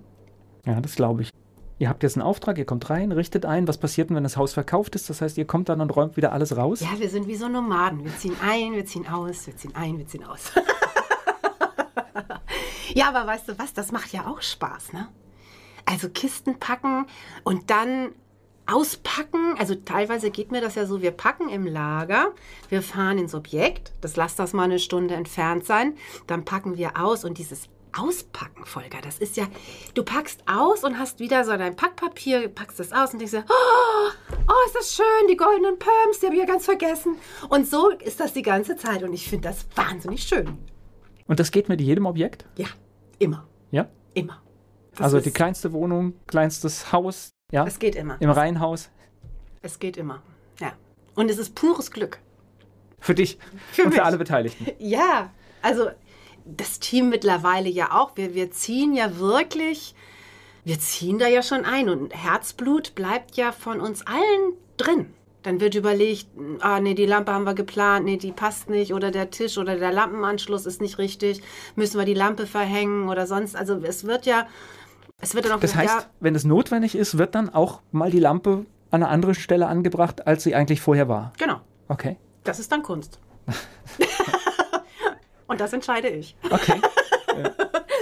[0.66, 1.30] Ja, das glaube ich.
[1.80, 3.68] Ihr habt jetzt einen Auftrag, ihr kommt rein, richtet ein.
[3.68, 5.09] Was passiert denn, wenn das Haus verkauft ist?
[5.09, 6.82] Das heißt, ihr kommt dann und räumt wieder alles raus?
[6.82, 8.05] Ja, wir sind wie so Nomaden.
[8.05, 10.51] Wir ziehen ein, wir ziehen aus, wir ziehen ein, wir ziehen aus.
[12.93, 13.74] ja, aber weißt du was?
[13.74, 15.09] Das macht ja auch Spaß, ne?
[15.86, 17.07] Also Kisten packen
[17.43, 18.11] und dann
[18.66, 19.55] auspacken.
[19.57, 22.32] Also teilweise geht mir das ja so, wir packen im Lager,
[22.70, 25.95] wir fahren ins Objekt, das lasst das mal eine Stunde entfernt sein,
[26.28, 27.68] dann packen wir aus und dieses
[27.98, 29.48] Auspacken, Volker, das ist ja,
[29.94, 33.46] du packst aus und hast wieder so dein Packpapier, packst das aus und denkst dir,
[33.48, 34.10] oh,
[34.48, 37.18] oh, ist das schön, die goldenen Perms, die habe ich ja ganz vergessen.
[37.50, 40.58] Und so ist das die ganze Zeit und ich finde das wahnsinnig schön.
[41.28, 42.46] Und das geht mit jedem Objekt?
[42.58, 42.68] Ja,
[43.20, 43.48] immer.
[43.72, 43.88] Ja?
[44.14, 44.41] Immer.
[44.91, 47.66] Das also die kleinste Wohnung, kleinstes Haus, ja?
[47.66, 48.18] Es geht immer.
[48.20, 48.89] Im Reihenhaus.
[49.62, 50.22] Es geht immer.
[50.60, 50.74] Ja.
[51.16, 52.20] Und es ist pures Glück.
[53.00, 53.38] Für dich
[53.72, 53.98] Für und mich.
[53.98, 54.68] für alle Beteiligten.
[54.80, 55.32] Ja,
[55.62, 55.89] also
[56.46, 58.12] das Team mittlerweile ja auch.
[58.16, 59.96] Wir, wir ziehen ja wirklich,
[60.64, 65.14] wir ziehen da ja schon ein und Herzblut bleibt ja von uns allen drin.
[65.44, 66.28] Dann wird überlegt,
[66.62, 69.76] ah nee, die Lampe haben wir geplant, nee, die passt nicht oder der Tisch oder
[69.76, 71.41] der Lampenanschluss ist nicht richtig,
[71.76, 73.54] müssen wir die Lampe verhängen oder sonst.
[73.56, 74.48] Also es wird ja,
[75.20, 78.20] es wird dann auch Das heißt, wenn es notwendig ist, wird dann auch mal die
[78.22, 81.34] Lampe an einer anderen Stelle angebracht, als sie eigentlich vorher war.
[81.39, 82.16] ja, genau, Okay.
[82.46, 83.20] das ist dann Kunst.
[85.48, 86.36] und das entscheide ich.
[86.50, 86.80] Okay.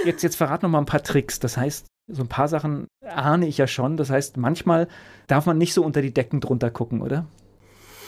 [0.04, 1.38] Jetzt, jetzt verrat noch mal ein paar Tricks.
[1.38, 3.96] Das heißt, so ein paar Sachen ahne ich ja schon.
[3.96, 4.88] Das heißt, manchmal
[5.28, 7.26] darf man nicht so unter die Decken drunter gucken, oder?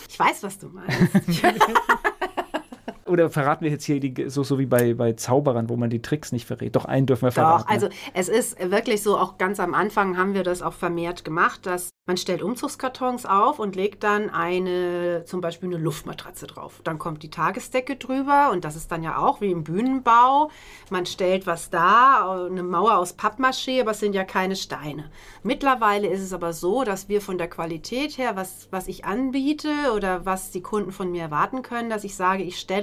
[0.09, 0.93] Ich weiß, was du meinst.
[3.07, 6.03] Oder verraten wir jetzt hier die, so, so wie bei, bei Zauberern, wo man die
[6.03, 6.74] Tricks nicht verrät?
[6.76, 7.64] Doch, einen dürfen wir verraten.
[7.64, 11.24] Doch, also es ist wirklich so, auch ganz am Anfang haben wir das auch vermehrt
[11.24, 16.80] gemacht, dass man stellt Umzugskartons auf und legt dann eine, zum Beispiel eine Luftmatratze drauf.
[16.85, 20.51] Dann kommt die Tagesdecke drüber und das ist dann ja auch wie im Bühnenbau.
[20.91, 25.11] Man stellt was da, eine Mauer aus Pappmaché, aber es sind ja keine Steine.
[25.43, 29.70] Mittlerweile ist es aber so, dass wir von der Qualität her, was, was ich anbiete
[29.95, 32.74] oder was die Kunden von mir erwarten können, dass ich sage, ich stelle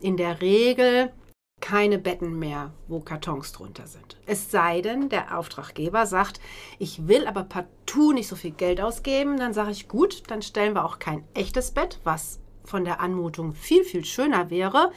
[0.00, 1.12] in der Regel
[1.60, 4.16] keine Betten mehr, wo Kartons drunter sind.
[4.26, 6.40] Es sei denn, der Auftraggeber sagt,
[6.78, 10.74] ich will aber partout nicht so viel Geld ausgeben, dann sage ich, gut, dann stellen
[10.74, 14.90] wir auch kein echtes Bett, was von der Anmutung viel, viel schöner wäre.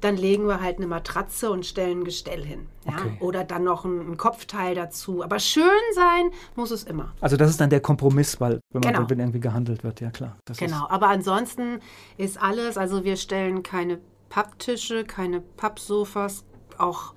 [0.00, 2.66] Dann legen wir halt eine Matratze und stellen ein Gestell hin.
[2.86, 2.92] Ja?
[2.92, 3.16] Okay.
[3.20, 5.24] Oder dann noch ein, ein Kopfteil dazu.
[5.24, 7.12] Aber schön sein muss es immer.
[7.20, 9.10] Also das ist dann der Kompromiss, weil wenn, man, Genau.
[9.10, 10.36] wenn irgendwie gehandelt wird, ja klar.
[10.44, 11.80] Das Genau, aber ansonsten
[12.16, 16.44] ist alles, also wir stellen keine Papptische, keine Pappsofas,
[16.76, 17.14] auch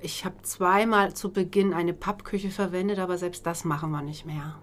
[0.00, 4.56] ich habe zweimal zu Beginn eine Pappküche verwendet, aber selbst das machen wir nicht mehr.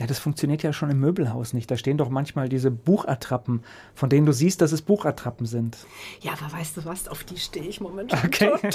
[0.00, 1.70] Ja, das funktioniert ja schon im Möbelhaus nicht.
[1.70, 3.62] Da stehen doch manchmal diese Buchattrappen,
[3.94, 5.76] von denen du siehst, dass es Buchattrappen sind.
[6.20, 8.50] Ja, aber weißt du was, auf die stehe ich momentan Okay.
[8.50, 8.70] total.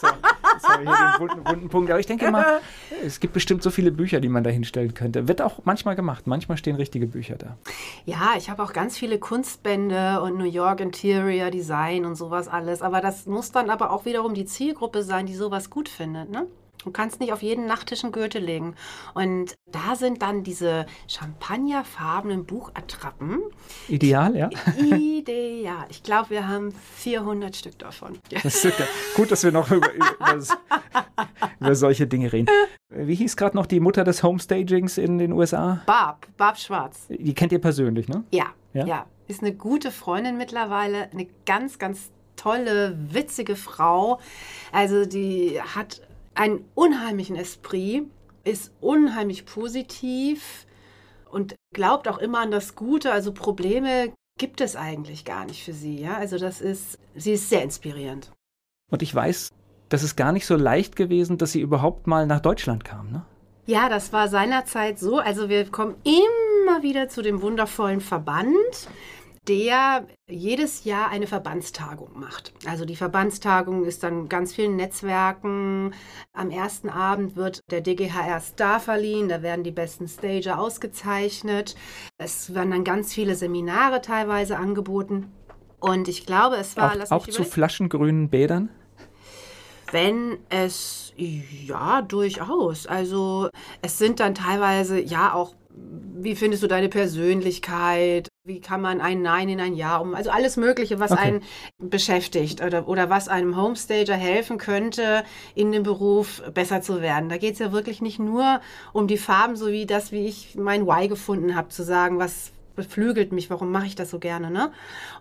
[0.00, 0.08] So,
[0.42, 1.90] das war hier den wunden, wunden Punkt.
[1.90, 2.60] Aber ich denke mal,
[3.06, 5.28] es gibt bestimmt so viele Bücher, die man da hinstellen könnte.
[5.28, 6.26] Wird auch manchmal gemacht.
[6.26, 7.56] Manchmal stehen richtige Bücher da.
[8.04, 12.82] Ja, ich habe auch ganz viele Kunstbände und New York Interior Design und sowas alles.
[12.82, 16.28] Aber das muss dann aber auch wiederum die Zielgruppe sein, die sowas gut findet.
[16.30, 16.46] Ne?
[16.84, 18.74] Du kannst nicht auf jeden Nachttisch einen Gürtel legen.
[19.14, 23.40] Und da sind dann diese champagnerfarbenen Buchattrappen
[23.88, 24.50] Ideal, ja.
[24.78, 25.86] ideal.
[25.88, 28.18] Ich glaube, wir haben 400 Stück davon.
[28.42, 28.66] Das
[29.14, 30.38] gut, dass wir noch über, über,
[31.60, 32.48] über solche Dinge reden.
[32.90, 35.82] Wie hieß gerade noch die Mutter des Homestagings in den USA?
[35.86, 37.06] Barb, Barb Schwarz.
[37.08, 38.24] Die kennt ihr persönlich, ne?
[38.30, 38.84] Ja, Ja?
[38.84, 44.20] ja, Ist eine gute Freundin mittlerweile, eine ganz, ganz tolle, witzige Frau.
[44.72, 46.02] Also die hat
[46.34, 48.04] einen unheimlichen Esprit,
[48.44, 50.66] ist unheimlich positiv
[51.30, 53.12] und glaubt auch immer an das Gute.
[53.12, 56.00] Also Probleme gibt es eigentlich gar nicht für sie.
[56.00, 58.32] Ja, also das ist, sie ist sehr inspirierend.
[58.90, 59.50] Und ich weiß,
[59.88, 63.24] das ist gar nicht so leicht gewesen, dass sie überhaupt mal nach Deutschland kam, ne?
[63.66, 65.18] Ja, das war seinerzeit so.
[65.18, 68.52] Also wir kommen immer wieder zu dem wundervollen Verband,
[69.48, 72.52] der jedes Jahr eine Verbandstagung macht.
[72.66, 75.94] Also die Verbandstagung ist dann ganz vielen Netzwerken.
[76.32, 81.76] Am ersten Abend wird der DGHR Star verliehen, da werden die besten Stager ausgezeichnet.
[82.18, 85.30] Es werden dann ganz viele Seminare teilweise angeboten.
[85.80, 88.70] Und ich glaube, es war, Auch, auch zu flaschengrünen Bädern?
[89.94, 92.86] wenn es, ja, durchaus.
[92.86, 93.48] Also
[93.80, 98.28] es sind dann teilweise ja auch wie findest du deine Persönlichkeit?
[98.44, 100.14] Wie kann man ein Nein in ein Ja um?
[100.14, 101.20] Also alles Mögliche, was okay.
[101.22, 101.42] einen
[101.78, 107.28] beschäftigt oder, oder was einem Homestager helfen könnte, in dem Beruf besser zu werden.
[107.28, 108.60] Da geht es ja wirklich nicht nur
[108.92, 112.52] um die Farben, so wie das, wie ich mein Why gefunden habe, zu sagen, was
[112.76, 114.72] beflügelt mich, warum mache ich das so gerne, ne?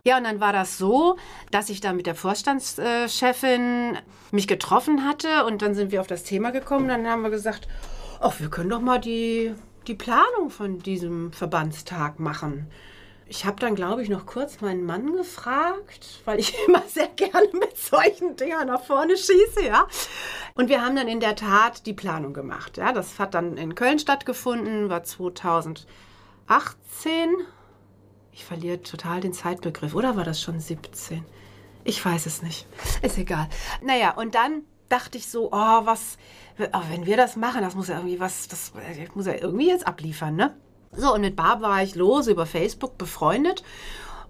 [0.06, 1.18] Ja, und dann war das so,
[1.52, 3.98] dass ich da mit der Vorstandschefin
[4.32, 6.88] mich getroffen hatte und dann sind wir auf das Thema gekommen.
[6.88, 7.68] Dann haben wir gesagt,
[8.20, 9.54] ach, wir können doch mal die
[9.88, 12.68] die Planung von diesem Verbandstag machen.
[13.26, 17.48] Ich habe dann, glaube ich, noch kurz meinen Mann gefragt, weil ich immer sehr gerne
[17.54, 19.88] mit solchen Dingern nach vorne schieße, ja.
[20.56, 22.78] Und wir haben dann in der Tat die Planung gemacht.
[22.78, 25.86] Ja, das hat dann in Köln stattgefunden, war 2018.
[28.32, 29.96] Ich verliere total den Zeitbegriff.
[29.96, 31.24] Oder war das schon 17?
[31.84, 32.68] Ich weiß es nicht.
[33.02, 33.48] Ist egal.
[33.82, 36.18] Naja, und dann dachte ich so, oh, was,
[36.60, 38.72] oh, wenn wir das machen, das muss ja irgendwie was, das
[39.16, 40.56] muss ja irgendwie jetzt abliefern, ne?
[40.96, 43.64] So, und mit Barb war ich lose über Facebook befreundet.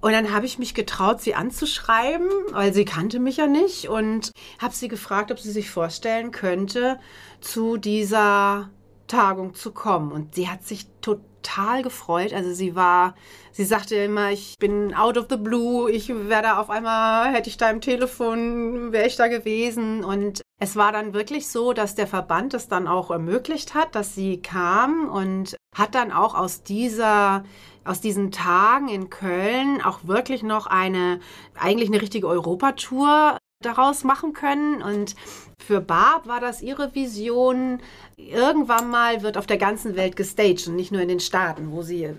[0.03, 4.31] Und dann habe ich mich getraut, sie anzuschreiben, weil sie kannte mich ja nicht und
[4.59, 6.99] habe sie gefragt, ob sie sich vorstellen könnte,
[7.39, 8.69] zu dieser
[9.07, 10.11] Tagung zu kommen.
[10.11, 12.33] Und sie hat sich total gefreut.
[12.33, 13.15] Also sie war,
[13.53, 17.49] sie sagte immer, ich bin out of the blue, ich wäre da auf einmal, hätte
[17.49, 20.03] ich da im Telefon, wäre ich da gewesen.
[20.03, 24.15] Und es war dann wirklich so, dass der Verband es dann auch ermöglicht hat, dass
[24.15, 27.43] sie kam und hat dann auch aus dieser
[27.83, 31.19] aus diesen Tagen in Köln auch wirklich noch eine
[31.59, 35.15] eigentlich eine richtige Europatour daraus machen können und
[35.59, 37.79] für Barb war das ihre Vision.
[38.15, 41.81] Irgendwann mal wird auf der ganzen Welt gestaged und nicht nur in den Staaten, wo
[41.81, 42.09] sie,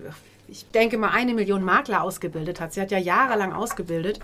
[0.47, 2.73] ich denke mal, eine Million Makler ausgebildet hat.
[2.73, 4.19] Sie hat ja jahrelang ausgebildet.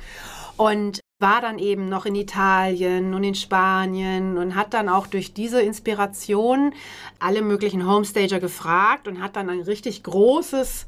[0.57, 5.33] Und war dann eben noch in Italien und in Spanien und hat dann auch durch
[5.33, 6.73] diese Inspiration
[7.19, 10.87] alle möglichen Homestager gefragt und hat dann ein richtig großes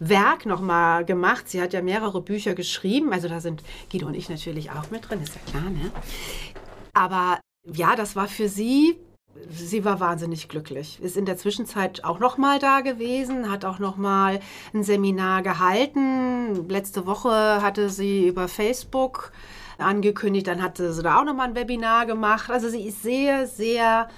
[0.00, 1.48] Werk nochmal gemacht.
[1.48, 5.08] Sie hat ja mehrere Bücher geschrieben, also da sind Guido und ich natürlich auch mit
[5.08, 5.92] drin, ist ja klar, ne?
[6.92, 7.38] Aber
[7.72, 8.96] ja, das war für sie
[9.48, 11.00] sie war wahnsinnig glücklich.
[11.00, 14.40] Ist in der Zwischenzeit auch noch mal da gewesen, hat auch noch mal
[14.74, 16.68] ein Seminar gehalten.
[16.68, 19.32] Letzte Woche hatte sie über Facebook
[19.80, 22.50] angekündigt, dann hatte sie da auch noch mal ein Webinar gemacht.
[22.50, 24.08] Also sie ist sehr, sehr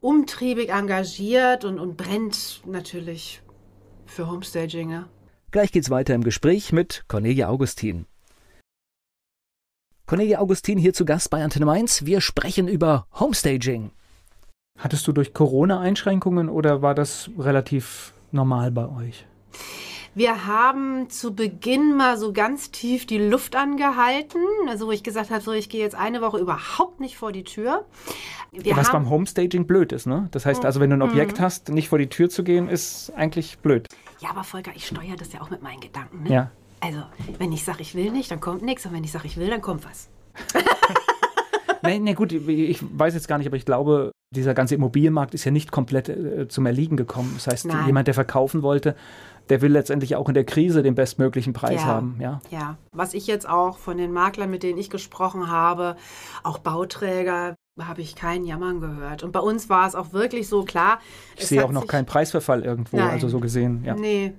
[0.00, 3.42] umtriebig engagiert und, und brennt natürlich
[4.06, 4.90] für Homestaging.
[4.90, 5.08] Ja.
[5.50, 8.06] Gleich geht's weiter im Gespräch mit Cornelia Augustin.
[10.06, 12.04] Cornelia Augustin hier zu Gast bei Antenne Mainz.
[12.04, 13.90] Wir sprechen über Homestaging.
[14.78, 19.26] Hattest du durch Corona Einschränkungen oder war das relativ normal bei euch?
[20.16, 25.30] Wir haben zu Beginn mal so ganz tief die Luft angehalten, also wo ich gesagt
[25.30, 27.84] habe, so ich gehe jetzt eine Woche überhaupt nicht vor die Tür.
[28.52, 30.28] Wir Was beim Homestaging blöd ist, ne?
[30.30, 31.42] Das heißt also, wenn du ein Objekt mhm.
[31.42, 33.88] hast, nicht vor die Tür zu gehen, ist eigentlich blöd.
[34.20, 36.22] Ja, aber Volker, ich steuere das ja auch mit meinen Gedanken.
[36.22, 36.30] Ne?
[36.30, 36.50] Ja.
[36.78, 37.02] Also,
[37.38, 38.86] wenn ich sage, ich will nicht, dann kommt nichts.
[38.86, 40.08] Und wenn ich sage, ich will, dann kommt was.
[41.82, 45.44] nee, nee, gut, ich weiß jetzt gar nicht, aber ich glaube, dieser ganze Immobilienmarkt ist
[45.44, 47.32] ja nicht komplett äh, zum Erliegen gekommen.
[47.34, 47.86] Das heißt, Nein.
[47.86, 48.94] jemand, der verkaufen wollte,
[49.48, 52.16] der will letztendlich auch in der Krise den bestmöglichen Preis ja, haben.
[52.20, 52.40] Ja.
[52.50, 55.96] ja, was ich jetzt auch von den Maklern, mit denen ich gesprochen habe,
[56.42, 59.22] auch Bauträger, habe ich keinen Jammern gehört.
[59.22, 61.00] Und bei uns war es auch wirklich so klar.
[61.36, 63.10] Ich sehe auch noch keinen Preisverfall irgendwo, Nein.
[63.10, 63.82] also so gesehen.
[63.84, 63.94] Ja.
[63.94, 64.32] Nee,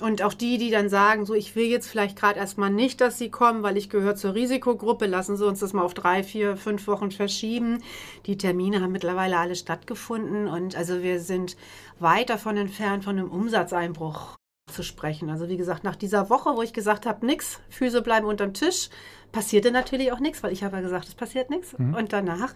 [0.00, 3.18] und auch die, die dann sagen, so ich will jetzt vielleicht gerade erstmal nicht, dass
[3.18, 6.56] sie kommen, weil ich gehöre zur Risikogruppe, lassen Sie uns das mal auf drei, vier,
[6.56, 7.82] fünf Wochen verschieben.
[8.26, 11.56] Die Termine haben mittlerweile alle stattgefunden und also wir sind
[11.98, 14.37] weit davon entfernt, von einem Umsatzeinbruch
[14.70, 15.30] zu sprechen.
[15.30, 18.90] Also wie gesagt, nach dieser Woche, wo ich gesagt habe, nix, Füße bleiben unterm Tisch,
[19.32, 21.78] passierte natürlich auch nichts, weil ich habe ja gesagt, es passiert nichts.
[21.78, 21.94] Mhm.
[21.94, 22.54] Und danach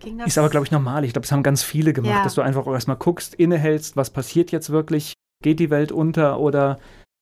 [0.00, 0.28] ging das.
[0.28, 1.04] Ist aber, glaube ich, normal.
[1.04, 2.24] Ich glaube, das haben ganz viele gemacht, ja.
[2.24, 6.78] dass du einfach erstmal guckst, innehältst, was passiert jetzt wirklich geht die Welt unter oder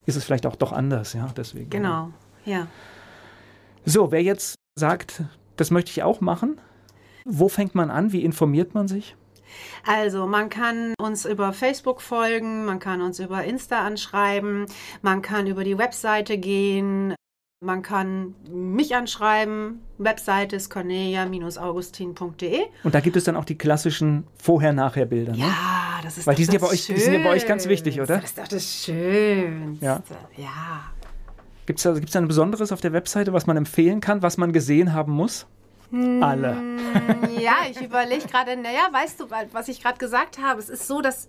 [0.06, 1.70] ist es vielleicht auch doch anders, ja, deswegen.
[1.70, 2.10] Genau,
[2.44, 2.66] ja.
[3.84, 5.22] So, wer jetzt sagt,
[5.56, 6.60] das möchte ich auch machen,
[7.24, 8.12] wo fängt man an?
[8.12, 9.16] Wie informiert man sich?
[9.86, 14.66] Also, man kann uns über Facebook folgen, man kann uns über Insta anschreiben,
[15.02, 17.14] man kann über die Webseite gehen,
[17.60, 19.80] man kann mich anschreiben.
[19.96, 22.60] Webseite ist cornelia-augustin.de.
[22.84, 25.38] Und da gibt es dann auch die klassischen Vorher-Nachher-Bilder, ne?
[25.38, 27.66] Ja, das ist Weil die sind ja, bei euch, die sind ja bei euch ganz
[27.66, 28.18] wichtig, oder?
[28.18, 29.84] Das ist doch das Schönste.
[29.84, 30.02] Ja.
[30.36, 30.92] ja.
[31.64, 34.36] Gibt es da, gibt's da ein Besonderes auf der Webseite, was man empfehlen kann, was
[34.36, 35.46] man gesehen haben muss?
[35.92, 36.56] Alle.
[37.38, 40.60] Ja, ich überlege gerade, naja, weißt du, was ich gerade gesagt habe?
[40.60, 41.28] Es ist so, dass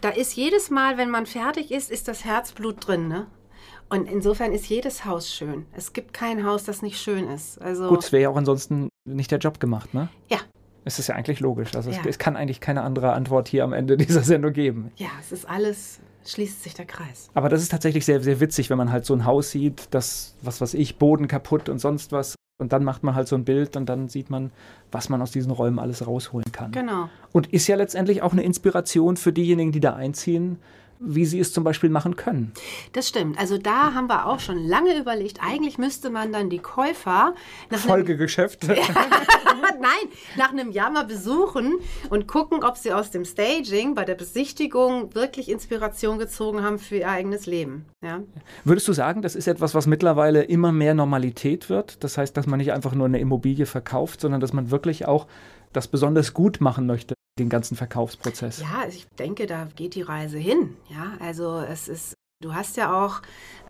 [0.00, 3.26] da ist jedes Mal, wenn man fertig ist, ist das Herzblut drin, ne?
[3.90, 5.64] Und insofern ist jedes Haus schön.
[5.72, 7.60] Es gibt kein Haus, das nicht schön ist.
[7.60, 10.08] Also Gut, es wäre ja auch ansonsten nicht der Job gemacht, ne?
[10.28, 10.38] Ja,
[10.84, 11.74] Es ist ja eigentlich logisch.
[11.74, 11.98] Also Ja.
[12.00, 14.92] es, es kann eigentlich keine andere Antwort hier am Ende dieser Sendung geben.
[14.96, 17.30] Ja, es ist alles, schließt sich der Kreis.
[17.34, 20.36] Aber das ist tatsächlich sehr, sehr witzig, wenn man halt so ein Haus sieht, das,
[20.42, 22.34] was weiß ich, Boden kaputt und sonst was.
[22.60, 24.50] Und dann macht man halt so ein Bild und dann sieht man,
[24.90, 26.72] was man aus diesen Räumen alles rausholen kann.
[26.72, 27.08] Genau.
[27.32, 30.58] Und ist ja letztendlich auch eine Inspiration für diejenigen, die da einziehen,
[31.00, 32.52] wie sie es zum Beispiel machen können.
[32.92, 33.38] Das stimmt.
[33.38, 37.34] Also da haben wir auch schon lange überlegt, eigentlich müsste man dann die Käufer
[37.70, 38.66] nach einem, Folgegeschäft.
[39.80, 41.74] nein, nach einem Jahr mal besuchen
[42.10, 46.96] und gucken, ob sie aus dem Staging bei der Besichtigung wirklich Inspiration gezogen haben für
[46.96, 47.86] ihr eigenes Leben.
[48.02, 48.20] Ja?
[48.64, 52.02] Würdest du sagen, das ist etwas, was mittlerweile immer mehr Normalität wird?
[52.04, 55.26] Das heißt, dass man nicht einfach nur eine Immobilie verkauft, sondern dass man wirklich auch
[55.72, 58.60] das besonders gut machen möchte, den ganzen Verkaufsprozess.
[58.60, 60.76] Ja, ich denke, da geht die Reise hin.
[60.88, 63.22] Ja, also es ist, du hast ja auch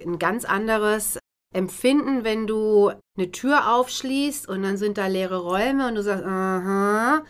[0.05, 1.19] ein ganz anderes
[1.55, 6.25] Empfinden, wenn du eine Tür aufschließt und dann sind da leere Räume und du sagst,
[6.25, 7.25] aha.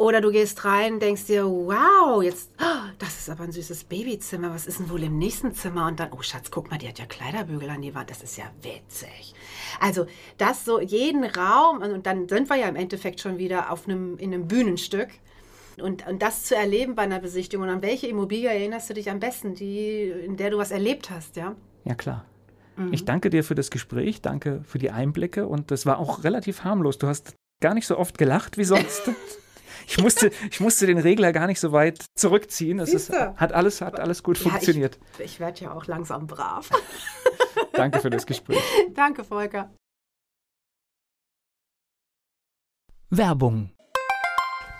[0.00, 4.54] Oder du gehst rein denkst dir, wow, jetzt, oh, das ist aber ein süßes Babyzimmer.
[4.54, 5.86] Was ist denn wohl im nächsten Zimmer?
[5.88, 8.08] Und dann, oh Schatz, guck mal, die hat ja Kleiderbügel an die Wand.
[8.08, 9.34] Das ist ja witzig.
[9.78, 10.06] Also,
[10.38, 14.16] das so, jeden Raum, und dann sind wir ja im Endeffekt schon wieder auf einem,
[14.16, 15.10] in einem Bühnenstück.
[15.80, 17.64] Und, und das zu erleben bei einer Besichtigung.
[17.64, 21.10] Und an welche Immobilie erinnerst du dich am besten, die, in der du was erlebt
[21.10, 21.54] hast, ja?
[21.84, 22.24] Ja, klar.
[22.92, 26.64] Ich danke dir für das Gespräch, danke für die Einblicke und das war auch relativ
[26.64, 26.98] harmlos.
[26.98, 29.10] Du hast gar nicht so oft gelacht wie sonst.
[29.86, 32.78] Ich musste, ich musste den Regler gar nicht so weit zurückziehen.
[32.78, 35.00] Es ist, hat, alles, hat alles gut funktioniert.
[35.14, 36.70] Ich, ich werde ja auch langsam brav.
[37.72, 38.60] Danke für das Gespräch.
[38.94, 39.74] Danke, Volker.
[43.08, 43.70] Werbung.